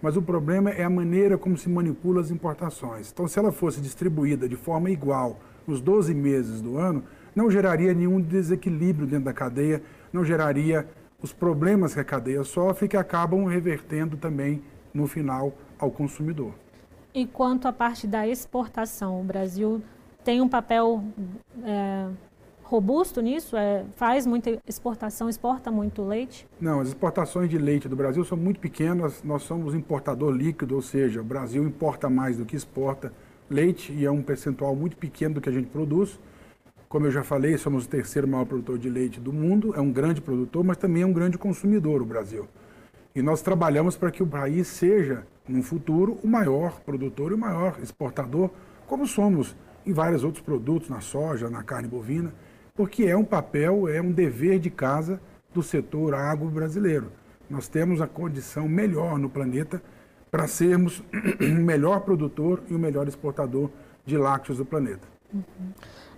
Mas 0.00 0.16
o 0.16 0.22
problema 0.22 0.70
é 0.70 0.84
a 0.84 0.90
maneira 0.90 1.36
como 1.36 1.58
se 1.58 1.68
manipula 1.68 2.20
as 2.20 2.30
importações. 2.30 3.10
Então, 3.10 3.26
se 3.26 3.40
ela 3.40 3.50
fosse 3.50 3.80
distribuída 3.80 4.48
de 4.48 4.54
forma 4.54 4.88
igual 4.88 5.40
nos 5.66 5.80
12 5.80 6.14
meses 6.14 6.60
do 6.60 6.78
ano, 6.78 7.02
não 7.34 7.50
geraria 7.50 7.92
nenhum 7.92 8.20
desequilíbrio 8.20 9.04
dentro 9.04 9.24
da 9.24 9.32
cadeia, 9.32 9.82
não 10.12 10.24
geraria 10.24 10.86
os 11.20 11.32
problemas 11.32 11.92
que 11.94 11.98
a 11.98 12.04
cadeia 12.04 12.44
sofre 12.44 12.86
que 12.86 12.96
acabam 12.96 13.46
revertendo 13.46 14.16
também 14.16 14.62
no 14.94 15.08
final 15.08 15.54
ao 15.76 15.90
consumidor. 15.90 16.54
E 17.12 17.26
quanto 17.26 17.66
à 17.66 17.72
parte 17.72 18.06
da 18.06 18.28
exportação, 18.28 19.20
o 19.20 19.24
Brasil 19.24 19.82
tem 20.22 20.40
um 20.40 20.48
papel 20.48 21.02
é, 21.64 22.06
robusto 22.66 23.20
nisso? 23.20 23.56
É, 23.56 23.84
faz 23.94 24.26
muita 24.26 24.58
exportação, 24.66 25.28
exporta 25.28 25.70
muito 25.70 26.02
leite? 26.02 26.46
Não, 26.60 26.80
as 26.80 26.88
exportações 26.88 27.48
de 27.48 27.58
leite 27.58 27.88
do 27.88 27.96
Brasil 27.96 28.24
são 28.24 28.36
muito 28.36 28.60
pequenas. 28.60 29.22
Nós 29.22 29.42
somos 29.42 29.74
importador 29.74 30.32
líquido, 30.32 30.74
ou 30.74 30.82
seja, 30.82 31.20
o 31.20 31.24
Brasil 31.24 31.62
importa 31.64 32.10
mais 32.10 32.36
do 32.36 32.44
que 32.44 32.56
exporta 32.56 33.12
leite 33.48 33.92
e 33.92 34.04
é 34.04 34.10
um 34.10 34.20
percentual 34.20 34.74
muito 34.74 34.96
pequeno 34.96 35.36
do 35.36 35.40
que 35.40 35.48
a 35.48 35.52
gente 35.52 35.68
produz. 35.68 36.18
Como 36.88 37.06
eu 37.06 37.10
já 37.10 37.22
falei, 37.22 37.56
somos 37.56 37.84
o 37.84 37.88
terceiro 37.88 38.26
maior 38.26 38.44
produtor 38.44 38.78
de 38.78 38.88
leite 38.88 39.20
do 39.20 39.32
mundo, 39.32 39.72
é 39.76 39.80
um 39.80 39.92
grande 39.92 40.20
produtor, 40.20 40.64
mas 40.64 40.76
também 40.76 41.02
é 41.02 41.06
um 41.06 41.12
grande 41.12 41.38
consumidor 41.38 42.02
o 42.02 42.04
Brasil. 42.04 42.48
E 43.14 43.22
nós 43.22 43.42
trabalhamos 43.42 43.96
para 43.96 44.10
que 44.10 44.22
o 44.22 44.26
país 44.26 44.66
seja 44.66 45.26
no 45.48 45.62
futuro, 45.62 46.18
o 46.22 46.28
maior 46.28 46.80
produtor 46.80 47.30
e 47.30 47.34
o 47.34 47.38
maior 47.38 47.76
exportador, 47.82 48.50
como 48.86 49.06
somos 49.06 49.56
em 49.84 49.92
vários 49.92 50.24
outros 50.24 50.42
produtos, 50.42 50.88
na 50.88 51.00
soja, 51.00 51.48
na 51.48 51.62
carne 51.62 51.88
bovina, 51.88 52.32
porque 52.76 53.04
é 53.04 53.16
um 53.16 53.24
papel, 53.24 53.88
é 53.88 54.00
um 54.00 54.12
dever 54.12 54.58
de 54.58 54.70
casa 54.70 55.20
do 55.52 55.62
setor 55.62 56.14
agro 56.14 56.48
brasileiro. 56.48 57.10
Nós 57.48 57.66
temos 57.68 58.00
a 58.00 58.06
condição 58.06 58.68
melhor 58.68 59.18
no 59.18 59.30
planeta 59.30 59.82
para 60.30 60.46
sermos 60.46 61.02
o 61.40 61.62
melhor 61.62 62.00
produtor 62.00 62.62
e 62.68 62.74
o 62.74 62.78
melhor 62.78 63.08
exportador 63.08 63.70
de 64.04 64.18
lácteos 64.18 64.58
do 64.58 64.64
planeta. 64.64 65.08
Uhum. 65.32 65.72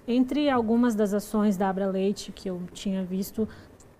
Entre 0.06 0.48
algumas 0.48 0.94
das 0.94 1.12
ações 1.12 1.56
da 1.56 1.68
Abra 1.68 1.86
Leite 1.86 2.32
que 2.32 2.48
eu 2.48 2.62
tinha 2.72 3.04
visto, 3.04 3.46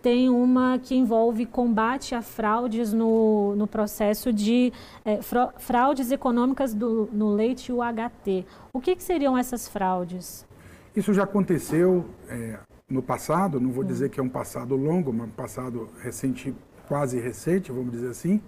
tem 0.00 0.30
uma 0.30 0.78
que 0.78 0.94
envolve 0.94 1.44
combate 1.44 2.14
a 2.14 2.22
fraudes 2.22 2.92
no, 2.92 3.54
no 3.56 3.66
processo 3.66 4.32
de 4.32 4.72
é, 5.04 5.20
fraudes 5.58 6.10
econômicas 6.10 6.72
do, 6.72 7.08
no 7.12 7.28
leite 7.28 7.72
UHT. 7.72 8.46
O 8.72 8.80
que, 8.80 8.96
que 8.96 9.02
seriam 9.02 9.36
essas 9.36 9.68
fraudes? 9.68 10.47
Isso 10.96 11.12
já 11.12 11.24
aconteceu 11.24 12.06
é, 12.28 12.58
no 12.88 13.02
passado, 13.02 13.60
não 13.60 13.70
vou 13.70 13.84
dizer 13.84 14.08
que 14.08 14.18
é 14.18 14.22
um 14.22 14.28
passado 14.28 14.74
longo, 14.74 15.12
mas 15.12 15.28
um 15.28 15.32
passado 15.32 15.88
recente, 16.00 16.54
quase 16.86 17.20
recente, 17.20 17.70
vamos 17.70 17.92
dizer 17.92 18.08
assim, 18.08 18.40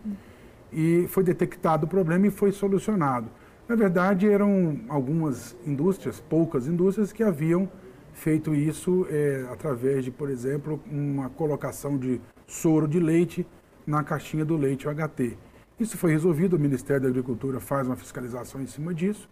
e 0.72 1.06
foi 1.08 1.22
detectado 1.22 1.84
o 1.84 1.88
problema 1.88 2.26
e 2.26 2.30
foi 2.30 2.50
solucionado. 2.50 3.28
Na 3.68 3.76
verdade, 3.76 4.28
eram 4.28 4.80
algumas 4.88 5.56
indústrias, 5.66 6.20
poucas 6.20 6.66
indústrias, 6.66 7.12
que 7.12 7.22
haviam 7.22 7.68
feito 8.12 8.54
isso 8.54 9.06
é, 9.10 9.46
através 9.52 10.04
de, 10.04 10.10
por 10.10 10.28
exemplo, 10.28 10.80
uma 10.90 11.28
colocação 11.28 11.96
de 11.96 12.20
soro 12.46 12.88
de 12.88 12.98
leite 12.98 13.46
na 13.86 14.02
caixinha 14.02 14.44
do 14.44 14.56
leite 14.56 14.88
UHT. 14.88 15.36
Isso 15.78 15.96
foi 15.96 16.10
resolvido, 16.10 16.56
o 16.56 16.58
Ministério 16.58 17.02
da 17.02 17.08
Agricultura 17.08 17.60
faz 17.60 17.86
uma 17.86 17.96
fiscalização 17.96 18.60
em 18.60 18.66
cima 18.66 18.92
disso 18.92 19.28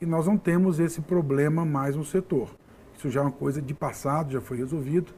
e 0.00 0.06
nós 0.06 0.26
não 0.26 0.36
temos 0.36 0.78
esse 0.78 1.00
problema 1.00 1.64
mais 1.64 1.96
no 1.96 2.04
setor. 2.04 2.48
Isso 2.96 3.10
já 3.10 3.20
é 3.20 3.22
uma 3.22 3.32
coisa 3.32 3.60
de 3.60 3.74
passado, 3.74 4.32
já 4.32 4.40
foi 4.40 4.56
resolvido 4.58 5.12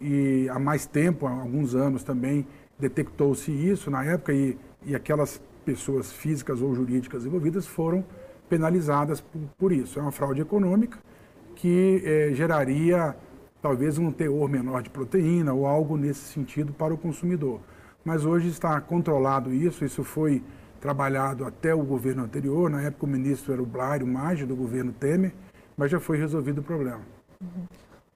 e 0.00 0.48
há 0.50 0.58
mais 0.58 0.86
tempo, 0.86 1.26
há 1.26 1.30
alguns 1.30 1.74
anos 1.74 2.02
também, 2.02 2.46
detectou-se 2.78 3.50
isso 3.50 3.90
na 3.90 4.04
época 4.04 4.32
e, 4.32 4.58
e 4.84 4.94
aquelas 4.94 5.40
pessoas 5.64 6.12
físicas 6.12 6.60
ou 6.60 6.74
jurídicas 6.74 7.24
envolvidas 7.24 7.66
foram 7.66 8.04
penalizadas 8.48 9.20
por, 9.20 9.40
por 9.58 9.72
isso. 9.72 9.98
É 9.98 10.02
uma 10.02 10.12
fraude 10.12 10.40
econômica 10.40 10.98
que 11.54 12.02
eh, 12.04 12.30
geraria 12.34 13.16
talvez 13.62 13.96
um 13.96 14.12
teor 14.12 14.48
menor 14.48 14.82
de 14.82 14.90
proteína 14.90 15.54
ou 15.54 15.66
algo 15.66 15.96
nesse 15.96 16.20
sentido 16.20 16.72
para 16.72 16.92
o 16.92 16.98
consumidor. 16.98 17.60
Mas 18.04 18.26
hoje 18.26 18.48
está 18.48 18.78
controlado 18.82 19.54
isso, 19.54 19.84
isso 19.84 20.04
foi 20.04 20.42
trabalhado 20.84 21.46
até 21.46 21.74
o 21.74 21.82
governo 21.82 22.24
anterior, 22.24 22.68
na 22.68 22.82
época 22.82 23.06
o 23.06 23.08
ministro 23.08 23.54
era 23.54 23.62
o 23.62 23.64
Blário 23.64 24.06
Maggi, 24.06 24.44
do 24.44 24.54
governo 24.54 24.92
Temer, 24.92 25.32
mas 25.74 25.90
já 25.90 25.98
foi 25.98 26.18
resolvido 26.18 26.58
o 26.58 26.62
problema. 26.62 27.00
Uhum. 27.40 27.64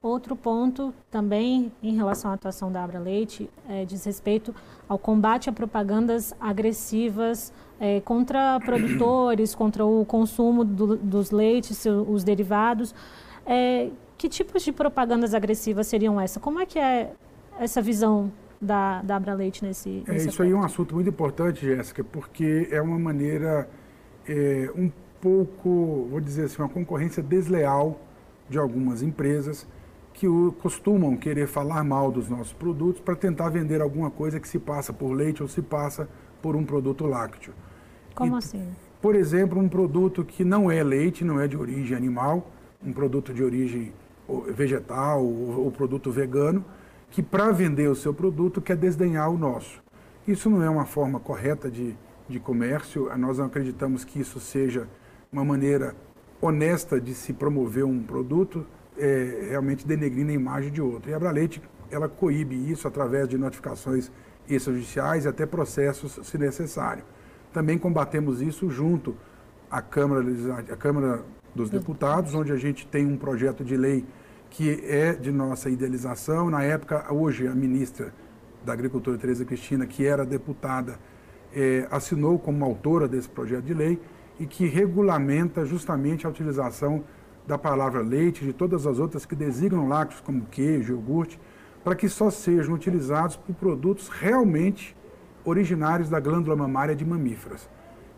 Outro 0.03 0.37
ponto 0.37 0.93
também 1.11 1.73
em 1.83 1.97
relação 1.97 2.31
à 2.31 2.35
atuação 2.35 2.71
da 2.71 2.85
Abra 2.85 2.99
Leite 2.99 3.49
é, 3.67 3.87
diz 3.87 4.05
respeito 4.05 4.55
ao 4.87 4.99
combate 4.99 5.49
a 5.49 5.53
propagandas 5.53 6.35
agressivas 6.39 7.55
é, 7.81 8.03
contra 8.03 8.61
produtores, 8.61 9.55
contra 9.57 9.87
o 9.87 10.05
consumo 10.05 10.63
do, 10.63 10.95
dos 10.95 11.31
leites, 11.31 11.87
os 11.87 12.23
derivados. 12.23 12.95
É, 13.47 13.89
que 14.19 14.29
tipos 14.29 14.63
de 14.63 14.73
propagandas 14.73 15.33
agressivas 15.33 15.87
seriam 15.87 16.21
essa? 16.21 16.39
Como 16.39 16.61
é 16.61 16.67
que 16.67 16.79
é 16.79 17.15
essa 17.59 17.81
visão 17.81 18.31
da, 18.61 19.03
da 19.03 19.17
Abra 19.17 19.35
Leite 19.35 19.65
nesse, 19.65 20.03
é, 20.07 20.13
nesse 20.13 20.29
Isso 20.29 20.43
aí 20.43 20.51
é 20.51 20.55
um 20.55 20.63
assunto 20.63 20.95
muito 20.95 21.09
importante, 21.09 21.65
Jéssica, 21.65 22.03
porque 22.05 22.69
é 22.71 22.81
uma 22.81 22.99
maneira 22.99 23.69
é, 24.27 24.71
um 24.75 24.91
pouco, 25.21 26.09
vou 26.11 26.21
dizer 26.21 26.45
assim, 26.45 26.61
uma 26.61 26.69
concorrência 26.69 27.23
desleal 27.23 28.01
de 28.49 28.59
algumas 28.59 29.03
empresas 29.03 29.67
que 30.13 30.27
costumam 30.61 31.17
querer 31.17 31.47
falar 31.47 31.85
mal 31.85 32.11
dos 32.11 32.29
nossos 32.29 32.53
produtos 32.53 33.01
para 33.01 33.15
tentar 33.15 33.51
vender 33.51 33.81
alguma 33.81 34.11
coisa 34.11 34.41
que 34.41 34.49
se 34.49 34.59
passa 34.59 34.93
por 34.93 35.13
leite 35.13 35.43
ou 35.43 35.49
se 35.49 35.63
passa 35.63 36.09
por 36.43 36.57
um 36.57 36.65
produto 36.65 37.07
lácteo. 37.07 37.53
Como 38.15 38.35
e, 38.35 38.39
assim? 38.39 38.67
Por 39.01 39.15
exemplo, 39.15 39.61
um 39.61 39.69
produto 39.69 40.25
que 40.25 40.45
não 40.45 40.69
é 40.69 40.83
leite, 40.83 41.25
não 41.25 41.41
é 41.41 41.47
de 41.47 41.57
origem 41.57 41.97
animal, 41.97 42.51
um 42.85 42.93
produto 42.93 43.33
de 43.33 43.45
origem 43.45 43.93
vegetal 44.49 45.25
ou, 45.25 45.71
produto 45.71 46.11
vegano, 46.11 46.65
que 47.11 47.23
para 47.23 47.51
vender 47.51 47.89
o 47.89 47.95
seu 47.95 48.13
produto 48.13 48.61
quer 48.61 48.77
desdenhar 48.77 49.31
o 49.31 49.39
nosso. 49.39 49.83
Isso 50.27 50.51
não 50.51 50.63
é 50.63 50.69
uma 50.69 50.85
forma 50.85 51.19
correta 51.19 51.71
de, 51.71 51.97
de 52.29 52.39
comércio, 52.39 53.09
nós 53.17 53.39
não 53.39 53.47
acreditamos 53.47 54.05
que 54.05 54.21
isso 54.21 54.39
seja 54.39 54.87
uma 55.33 55.45
maneira 55.45 55.95
honesta 56.41 57.01
de 57.01 57.15
se 57.15 57.33
promover 57.33 57.85
um 57.85 58.03
produto, 58.03 58.67
é, 58.97 59.49
realmente 59.51 59.87
denegrindo 59.87 60.31
a 60.31 60.35
imagem 60.35 60.71
de 60.71 60.81
outro. 60.81 61.11
E 61.11 61.15
a 61.15 61.19
Braleite, 61.19 61.63
ela 61.91 62.09
coíbe 62.09 62.71
isso 62.71 62.87
através 62.87 63.29
de 63.29 63.39
notificações 63.39 64.11
extrajudiciais 64.49 65.25
e 65.25 65.29
até 65.29 65.47
processos, 65.47 66.19
se 66.27 66.39
necessário. 66.39 67.05
Também 67.53 67.79
combatemos 67.79 68.41
isso 68.41 68.71
junto 68.71 69.17
à 69.71 69.81
Câmara, 69.83 70.25
à 70.71 70.77
Câmara 70.77 71.23
dos 71.55 71.71
Deputados, 71.71 72.35
onde 72.35 72.53
a 72.53 72.57
gente 72.57 72.87
tem 72.87 73.07
um 73.07 73.17
projeto 73.17 73.65
de 73.65 73.77
lei 73.77 74.05
que 74.51 74.81
é 74.85 75.13
de 75.13 75.31
nossa 75.31 75.69
idealização. 75.71 76.51
Na 76.51 76.63
época, 76.63 77.13
hoje, 77.13 77.47
a 77.47 77.55
ministra 77.55 78.13
da 78.65 78.73
Agricultura, 78.73 79.19
Tereza 79.19 79.45
Cristina, 79.45 79.87
que 79.87 80.07
era 80.07 80.25
deputada, 80.25 80.99
é, 81.55 81.87
assinou 81.91 82.39
como 82.39 82.65
autora 82.65 83.09
desse 83.09 83.29
projeto 83.29 83.65
de 83.65 83.75
lei 83.75 84.01
e 84.39 84.47
que 84.47 84.67
regulamenta 84.67 85.65
justamente 85.65 86.27
a 86.27 86.31
utilização 86.31 87.05
da 87.47 87.57
palavra 87.57 88.03
leite, 88.03 88.45
de 88.45 88.53
todas 88.53 88.87
as 88.87 88.99
outras 88.99 89.25
que 89.25 89.35
designam 89.35 89.89
lácteos, 89.89 90.21
como 90.21 90.45
queijo, 90.47 90.93
iogurte, 90.93 91.41
para 91.83 91.95
que 91.95 92.09
só 92.09 92.31
sejam 92.31 92.75
utilizados 92.75 93.37
por 93.37 93.55
produtos 93.55 94.09
realmente 94.09 94.95
originários 95.45 96.11
da 96.11 96.21
glândula 96.21 96.55
mamária 96.55 96.95
de 96.95 97.05
mamíferos. 97.05 97.69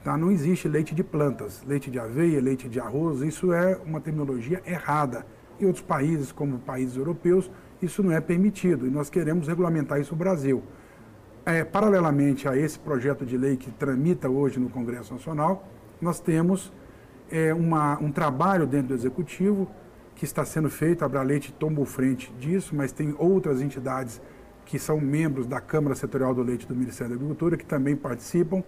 Tá? 0.03 0.17
Não 0.17 0.31
existe 0.31 0.67
leite 0.67 0.95
de 0.95 1.05
plantas, 1.05 1.63
leite 1.67 1.91
de 1.91 1.99
aveia, 1.99 2.41
leite 2.41 2.69
de 2.69 2.81
arroz, 2.81 3.21
isso 3.21 3.53
é 3.53 3.79
uma 3.85 4.01
terminologia 4.01 4.61
errada. 4.67 5.25
Em 5.61 5.67
outros 5.67 5.85
países, 5.85 6.33
como 6.33 6.59
países 6.59 6.97
europeus, 6.97 7.51
isso 7.83 8.03
não 8.03 8.13
é 8.13 8.21
permitido 8.21 8.87
e 8.87 8.91
nós 8.91 9.11
queremos 9.11 9.47
regulamentar 9.47 10.01
isso 10.01 10.13
no 10.13 10.19
Brasil. 10.19 10.63
É, 11.45 11.65
paralelamente 11.65 12.49
a 12.49 12.57
esse 12.57 12.79
projeto 12.79 13.25
de 13.25 13.37
lei 13.37 13.57
que 13.57 13.71
tramita 13.71 14.29
hoje 14.29 14.61
no 14.61 14.69
Congresso 14.69 15.13
Nacional, 15.13 15.67
nós 16.01 16.21
temos 16.21 16.73
é, 17.31 17.53
uma, 17.55 17.99
um 18.01 18.11
trabalho 18.11 18.67
dentro 18.67 18.89
do 18.89 18.95
Executivo 18.95 19.69
que 20.15 20.25
está 20.25 20.45
sendo 20.45 20.69
feito, 20.69 21.03
a 21.03 21.07
Abraleite 21.07 21.53
tomou 21.53 21.87
frente 21.87 22.33
disso, 22.39 22.75
mas 22.75 22.93
tem 22.93 23.15
outras 23.19 23.63
entidades 23.63 24.21
que 24.67 24.79
são 24.79 25.01
membros 25.01 25.47
da 25.47 25.61
Câmara 25.61 25.95
Setorial 25.95 26.35
do 26.35 26.43
Leite 26.43 26.67
do 26.67 26.77
Ministério 26.77 27.11
da 27.11 27.17
Agricultura 27.17 27.57
que 27.57 27.65
também 27.65 27.97
participam, 27.97 28.63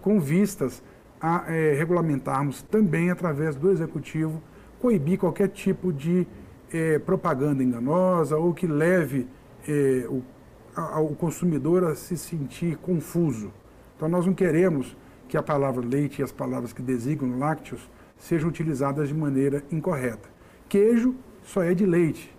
com 0.00 0.20
vistas 0.20 0.82
a 1.20 1.44
é, 1.48 1.74
regulamentarmos 1.74 2.62
também 2.62 3.10
através 3.10 3.56
do 3.56 3.70
Executivo, 3.70 4.40
coibir 4.80 5.18
qualquer 5.18 5.48
tipo 5.48 5.92
de 5.92 6.26
é, 6.72 6.98
propaganda 6.98 7.62
enganosa 7.62 8.36
ou 8.36 8.54
que 8.54 8.66
leve 8.66 9.26
é, 9.68 10.06
o, 10.08 11.14
consumidor 11.16 11.84
a 11.84 11.94
se 11.94 12.16
sentir 12.16 12.76
confuso. 12.76 13.52
Então 13.96 14.08
nós 14.08 14.24
não 14.24 14.32
queremos 14.32 14.96
que 15.28 15.36
a 15.36 15.42
palavra 15.42 15.84
leite 15.84 16.20
e 16.20 16.22
as 16.22 16.32
palavras 16.32 16.72
que 16.72 16.82
designam 16.82 17.38
lácteos 17.38 17.88
sejam 18.16 18.48
utilizadas 18.48 19.08
de 19.08 19.14
maneira 19.14 19.62
incorreta. 19.70 20.28
Queijo 20.68 21.14
só 21.42 21.62
é 21.62 21.74
de 21.74 21.84
leite, 21.84 22.34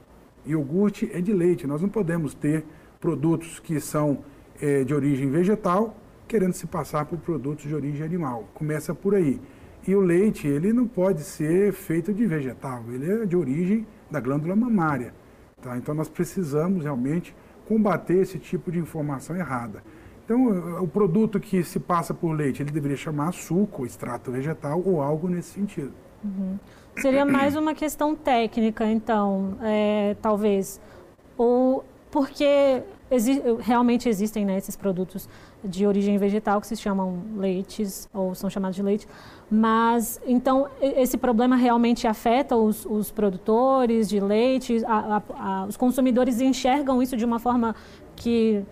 iogurte 0.45 1.09
é 1.13 1.21
de 1.21 1.33
leite. 1.33 1.67
Nós 1.67 1.81
não 1.81 1.89
podemos 1.89 2.33
ter 2.33 2.63
produtos 2.99 3.59
que 3.59 3.79
são 3.79 4.19
é, 4.61 4.83
de 4.83 4.93
origem 4.93 5.29
vegetal 5.29 5.95
querendo 6.27 6.53
se 6.53 6.65
passar 6.65 7.05
por 7.05 7.19
produtos 7.19 7.65
de 7.65 7.75
origem 7.75 8.05
animal. 8.05 8.47
Começa 8.53 8.95
por 8.95 9.13
aí. 9.13 9.39
E 9.87 9.95
o 9.95 9.99
leite, 9.99 10.47
ele 10.47 10.71
não 10.71 10.87
pode 10.87 11.21
ser 11.21 11.73
feito 11.73 12.13
de 12.13 12.25
vegetal, 12.25 12.83
ele 12.89 13.23
é 13.23 13.25
de 13.25 13.35
origem 13.35 13.85
da 14.09 14.19
glândula 14.19 14.55
mamária. 14.55 15.13
Tá? 15.61 15.77
Então 15.77 15.93
nós 15.95 16.09
precisamos 16.09 16.83
realmente 16.83 17.35
combater 17.67 18.17
esse 18.17 18.37
tipo 18.37 18.71
de 18.71 18.79
informação 18.79 19.35
errada. 19.35 19.83
Então, 20.23 20.81
o 20.81 20.87
produto 20.87 21.39
que 21.39 21.63
se 21.63 21.79
passa 21.79 22.13
por 22.13 22.31
leite, 22.31 22.61
ele 22.61 22.71
deveria 22.71 22.95
chamar 22.95 23.33
suco, 23.33 23.85
extrato 23.85 24.31
vegetal 24.31 24.81
ou 24.85 25.01
algo 25.01 25.27
nesse 25.27 25.51
sentido. 25.51 25.91
Uhum. 26.23 26.57
Seria 26.97 27.25
mais 27.25 27.55
uma 27.55 27.73
questão 27.73 28.15
técnica, 28.15 28.85
então, 28.85 29.57
é, 29.61 30.15
talvez. 30.21 30.79
Ou 31.37 31.83
porque 32.11 32.83
exi 33.09 33.41
realmente 33.59 34.07
existem 34.07 34.45
né, 34.45 34.57
esses 34.57 34.75
produtos 34.75 35.27
de 35.63 35.85
origem 35.87 36.17
vegetal 36.17 36.59
que 36.59 36.67
se 36.67 36.75
chamam 36.75 37.23
leites, 37.35 38.07
ou 38.13 38.35
são 38.35 38.49
chamados 38.49 38.75
de 38.75 38.83
leite, 38.83 39.07
mas 39.49 40.21
então 40.25 40.67
esse 40.81 41.17
problema 41.17 41.55
realmente 41.55 42.05
afeta 42.05 42.55
os, 42.55 42.85
os 42.85 43.09
produtores 43.09 44.09
de 44.09 44.19
leite, 44.19 44.83
a, 44.85 45.17
a, 45.17 45.21
a, 45.29 45.65
os 45.65 45.77
consumidores 45.77 46.41
enxergam 46.41 47.01
isso 47.01 47.15
de 47.15 47.25
uma 47.25 47.39
forma 47.39 47.75
que 48.15 48.63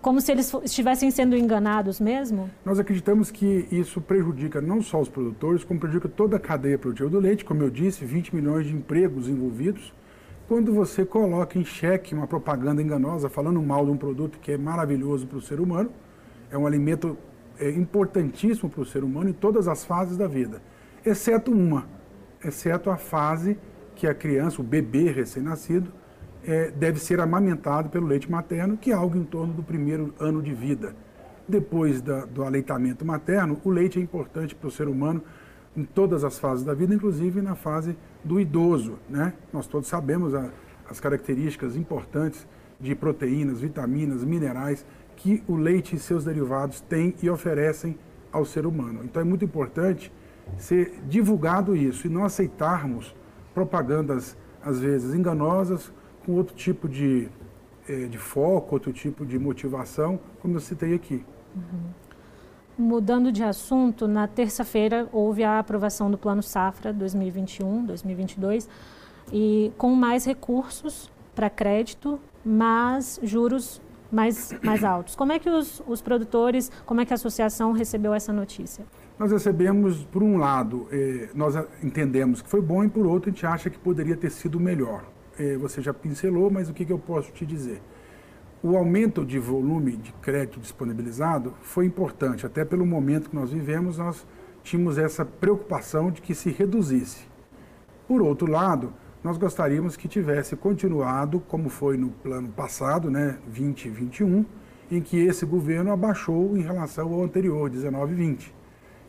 como 0.00 0.18
se 0.18 0.32
eles 0.32 0.52
estivessem 0.64 1.10
sendo 1.10 1.36
enganados 1.36 2.00
mesmo? 2.00 2.50
Nós 2.64 2.78
acreditamos 2.78 3.30
que 3.30 3.68
isso 3.70 4.00
prejudica 4.00 4.58
não 4.60 4.80
só 4.80 4.98
os 4.98 5.10
produtores, 5.10 5.62
como 5.62 5.78
prejudica 5.78 6.08
toda 6.08 6.38
a 6.38 6.40
cadeia 6.40 6.78
produtiva 6.78 7.10
do 7.10 7.18
leite, 7.18 7.44
como 7.44 7.62
eu 7.62 7.70
disse, 7.70 8.04
20 8.04 8.34
milhões 8.34 8.66
de 8.66 8.74
empregos 8.74 9.28
envolvidos. 9.28 9.92
Quando 10.50 10.74
você 10.74 11.04
coloca 11.04 11.56
em 11.60 11.64
xeque 11.64 12.12
uma 12.12 12.26
propaganda 12.26 12.82
enganosa 12.82 13.28
falando 13.28 13.62
mal 13.62 13.84
de 13.84 13.92
um 13.92 13.96
produto 13.96 14.40
que 14.40 14.50
é 14.50 14.58
maravilhoso 14.58 15.24
para 15.24 15.38
o 15.38 15.40
ser 15.40 15.60
humano, 15.60 15.92
é 16.50 16.58
um 16.58 16.66
alimento 16.66 17.16
é, 17.56 17.70
importantíssimo 17.70 18.68
para 18.68 18.80
o 18.80 18.84
ser 18.84 19.04
humano 19.04 19.30
em 19.30 19.32
todas 19.32 19.68
as 19.68 19.84
fases 19.84 20.16
da 20.16 20.26
vida, 20.26 20.60
exceto 21.06 21.52
uma, 21.52 21.86
exceto 22.44 22.90
a 22.90 22.96
fase 22.96 23.56
que 23.94 24.08
a 24.08 24.12
criança, 24.12 24.60
o 24.60 24.64
bebê 24.64 25.12
recém-nascido, 25.12 25.92
é, 26.44 26.72
deve 26.72 26.98
ser 26.98 27.20
amamentado 27.20 27.88
pelo 27.88 28.08
leite 28.08 28.28
materno, 28.28 28.76
que 28.76 28.90
é 28.90 28.94
algo 28.94 29.16
em 29.16 29.22
torno 29.22 29.52
do 29.52 29.62
primeiro 29.62 30.12
ano 30.18 30.42
de 30.42 30.52
vida. 30.52 30.96
Depois 31.46 32.02
da, 32.02 32.24
do 32.24 32.42
aleitamento 32.42 33.04
materno, 33.04 33.56
o 33.62 33.70
leite 33.70 34.00
é 34.00 34.02
importante 34.02 34.56
para 34.56 34.66
o 34.66 34.70
ser 34.72 34.88
humano 34.88 35.22
em 35.76 35.84
todas 35.84 36.24
as 36.24 36.40
fases 36.40 36.64
da 36.64 36.74
vida, 36.74 36.92
inclusive 36.92 37.40
na 37.40 37.54
fase 37.54 37.96
do 38.24 38.40
idoso. 38.40 38.98
Né? 39.08 39.32
Nós 39.52 39.66
todos 39.66 39.88
sabemos 39.88 40.34
a, 40.34 40.50
as 40.88 41.00
características 41.00 41.76
importantes 41.76 42.46
de 42.78 42.94
proteínas, 42.94 43.60
vitaminas, 43.60 44.24
minerais 44.24 44.84
que 45.16 45.42
o 45.46 45.54
leite 45.54 45.96
e 45.96 45.98
seus 45.98 46.24
derivados 46.24 46.80
têm 46.80 47.14
e 47.22 47.28
oferecem 47.28 47.98
ao 48.32 48.44
ser 48.44 48.64
humano. 48.64 49.00
Então 49.04 49.20
é 49.20 49.24
muito 49.24 49.44
importante 49.44 50.10
ser 50.56 51.00
divulgado 51.08 51.76
isso 51.76 52.06
e 52.06 52.10
não 52.10 52.24
aceitarmos 52.24 53.14
propagandas 53.54 54.36
às 54.62 54.80
vezes 54.80 55.14
enganosas 55.14 55.92
com 56.24 56.32
outro 56.32 56.54
tipo 56.54 56.88
de, 56.88 57.28
é, 57.88 58.06
de 58.06 58.18
foco, 58.18 58.74
outro 58.74 58.92
tipo 58.92 59.24
de 59.24 59.38
motivação, 59.38 60.18
como 60.40 60.56
eu 60.56 60.60
citei 60.60 60.94
aqui. 60.94 61.24
Uhum. 61.54 61.90
Mudando 62.80 63.30
de 63.30 63.44
assunto, 63.44 64.08
na 64.08 64.26
terça-feira 64.26 65.06
houve 65.12 65.44
a 65.44 65.58
aprovação 65.58 66.10
do 66.10 66.16
Plano 66.16 66.42
Safra 66.42 66.94
2021-2022 66.94 68.66
e 69.30 69.70
com 69.76 69.94
mais 69.94 70.24
recursos 70.24 71.12
para 71.34 71.50
crédito, 71.50 72.18
mas 72.42 73.20
juros 73.22 73.82
mais, 74.10 74.58
mais 74.62 74.82
altos. 74.82 75.14
Como 75.14 75.30
é 75.30 75.38
que 75.38 75.50
os, 75.50 75.82
os 75.86 76.00
produtores, 76.00 76.72
como 76.86 77.02
é 77.02 77.04
que 77.04 77.12
a 77.12 77.16
associação 77.16 77.72
recebeu 77.72 78.14
essa 78.14 78.32
notícia? 78.32 78.86
Nós 79.18 79.30
recebemos, 79.30 80.02
por 80.06 80.22
um 80.22 80.38
lado, 80.38 80.88
eh, 80.90 81.28
nós 81.34 81.54
entendemos 81.82 82.40
que 82.40 82.48
foi 82.48 82.62
bom 82.62 82.82
e 82.82 82.88
por 82.88 83.04
outro 83.04 83.28
a 83.28 83.32
gente 83.32 83.44
acha 83.44 83.68
que 83.68 83.78
poderia 83.78 84.16
ter 84.16 84.30
sido 84.30 84.58
melhor 84.58 85.04
é, 85.40 85.56
você 85.56 85.80
já 85.80 85.94
pincelou, 85.94 86.50
mas 86.50 86.68
o 86.68 86.74
que, 86.74 86.84
que 86.84 86.92
eu 86.92 86.98
posso 86.98 87.32
te 87.32 87.46
dizer? 87.46 87.80
O 88.62 88.76
aumento 88.76 89.24
de 89.24 89.38
volume 89.38 89.96
de 89.96 90.12
crédito 90.20 90.60
disponibilizado 90.60 91.54
foi 91.62 91.86
importante, 91.86 92.44
até 92.44 92.62
pelo 92.62 92.84
momento 92.84 93.30
que 93.30 93.34
nós 93.34 93.50
vivemos, 93.50 93.96
nós 93.96 94.26
tínhamos 94.62 94.98
essa 94.98 95.24
preocupação 95.24 96.10
de 96.10 96.20
que 96.20 96.34
se 96.34 96.50
reduzisse. 96.50 97.24
Por 98.06 98.20
outro 98.20 98.50
lado, 98.52 98.92
nós 99.24 99.38
gostaríamos 99.38 99.96
que 99.96 100.06
tivesse 100.06 100.56
continuado 100.56 101.40
como 101.40 101.70
foi 101.70 101.96
no 101.96 102.10
plano 102.10 102.48
passado, 102.48 103.10
né, 103.10 103.38
2021, 103.46 104.44
em 104.90 105.00
que 105.00 105.18
esse 105.18 105.46
governo 105.46 105.90
abaixou 105.90 106.54
em 106.54 106.60
relação 106.60 107.14
ao 107.14 107.24
anterior, 107.24 107.70
19-20. 107.70 108.52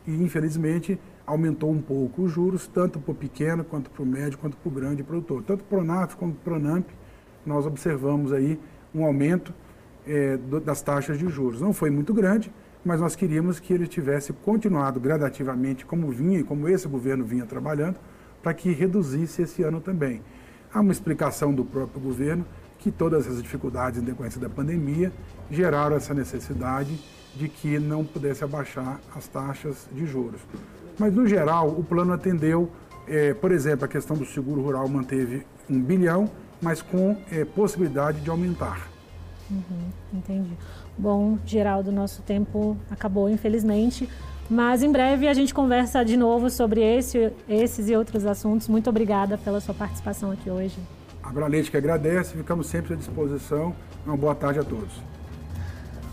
E, 0.06 0.14
infelizmente, 0.14 0.98
aumentou 1.26 1.70
um 1.70 1.82
pouco 1.82 2.22
os 2.22 2.32
juros, 2.32 2.66
tanto 2.66 2.98
para 2.98 3.12
o 3.12 3.14
pequeno, 3.14 3.64
quanto 3.64 3.90
para 3.90 4.02
o 4.02 4.06
médio, 4.06 4.38
quanto 4.38 4.56
para 4.56 4.68
o 4.68 4.72
grande 4.72 5.02
produtor. 5.02 5.42
Tanto 5.42 5.62
para 5.62 5.76
o 5.76 5.80
Pronaf 5.82 6.16
quanto 6.16 6.36
para 6.36 6.40
o 6.40 6.60
Pronamp, 6.60 6.88
nós 7.44 7.66
observamos 7.66 8.32
aí 8.32 8.58
um 8.94 9.04
aumento 9.04 9.52
é, 10.06 10.36
do, 10.36 10.60
das 10.60 10.82
taxas 10.82 11.18
de 11.18 11.28
juros. 11.28 11.60
Não 11.60 11.72
foi 11.72 11.90
muito 11.90 12.12
grande, 12.12 12.52
mas 12.84 13.00
nós 13.00 13.14
queríamos 13.14 13.60
que 13.60 13.72
ele 13.72 13.86
tivesse 13.86 14.32
continuado 14.32 14.98
gradativamente 14.98 15.86
como 15.86 16.10
vinha 16.10 16.40
e 16.40 16.44
como 16.44 16.68
esse 16.68 16.88
governo 16.88 17.24
vinha 17.24 17.46
trabalhando, 17.46 17.96
para 18.42 18.52
que 18.52 18.72
reduzisse 18.72 19.42
esse 19.42 19.62
ano 19.62 19.80
também. 19.80 20.20
Há 20.72 20.80
uma 20.80 20.92
explicação 20.92 21.54
do 21.54 21.64
próprio 21.64 22.00
governo 22.00 22.44
que 22.78 22.90
todas 22.90 23.28
as 23.28 23.40
dificuldades 23.40 24.02
em 24.02 24.04
decorrência 24.04 24.40
da 24.40 24.48
pandemia 24.48 25.12
geraram 25.50 25.94
essa 25.94 26.12
necessidade 26.12 26.98
de 27.36 27.48
que 27.48 27.78
não 27.78 28.04
pudesse 28.04 28.42
abaixar 28.42 29.00
as 29.14 29.28
taxas 29.28 29.88
de 29.92 30.04
juros. 30.04 30.40
Mas, 30.98 31.14
no 31.14 31.26
geral, 31.26 31.68
o 31.68 31.84
plano 31.84 32.12
atendeu, 32.12 32.70
é, 33.06 33.32
por 33.34 33.52
exemplo, 33.52 33.84
a 33.84 33.88
questão 33.88 34.16
do 34.16 34.26
seguro 34.26 34.60
rural 34.60 34.88
manteve 34.88 35.46
um 35.70 35.80
bilhão, 35.80 36.28
mas 36.62 36.80
com 36.80 37.16
é, 37.30 37.44
possibilidade 37.44 38.20
de 38.20 38.30
aumentar. 38.30 38.88
Uhum, 39.50 39.90
entendi. 40.14 40.52
Bom, 40.96 41.36
Geraldo, 41.44 41.90
nosso 41.90 42.22
tempo 42.22 42.76
acabou, 42.90 43.28
infelizmente. 43.28 44.08
Mas 44.48 44.82
em 44.82 44.90
breve 44.90 45.28
a 45.28 45.34
gente 45.34 45.52
conversa 45.52 46.04
de 46.04 46.16
novo 46.16 46.48
sobre 46.48 46.80
esse, 46.80 47.32
esses 47.48 47.88
e 47.88 47.96
outros 47.96 48.24
assuntos. 48.24 48.68
Muito 48.68 48.88
obrigada 48.88 49.36
pela 49.36 49.60
sua 49.60 49.74
participação 49.74 50.30
aqui 50.30 50.50
hoje. 50.50 50.78
A 51.22 51.30
Braleite 51.30 51.70
que 51.70 51.76
agradece, 51.76 52.36
ficamos 52.36 52.66
sempre 52.66 52.94
à 52.94 52.96
disposição. 52.96 53.74
Uma 54.04 54.16
boa 54.16 54.34
tarde 54.34 54.58
a 54.58 54.64
todos. 54.64 54.92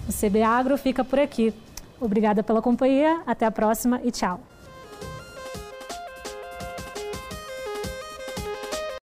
O 0.08 0.14
CB 0.14 0.42
Agro 0.42 0.78
fica 0.78 1.04
por 1.04 1.20
aqui. 1.20 1.54
Obrigada 2.00 2.42
pela 2.42 2.62
companhia, 2.62 3.22
até 3.28 3.46
a 3.46 3.52
próxima 3.52 4.00
e 4.04 4.12
tchau. 4.12 4.40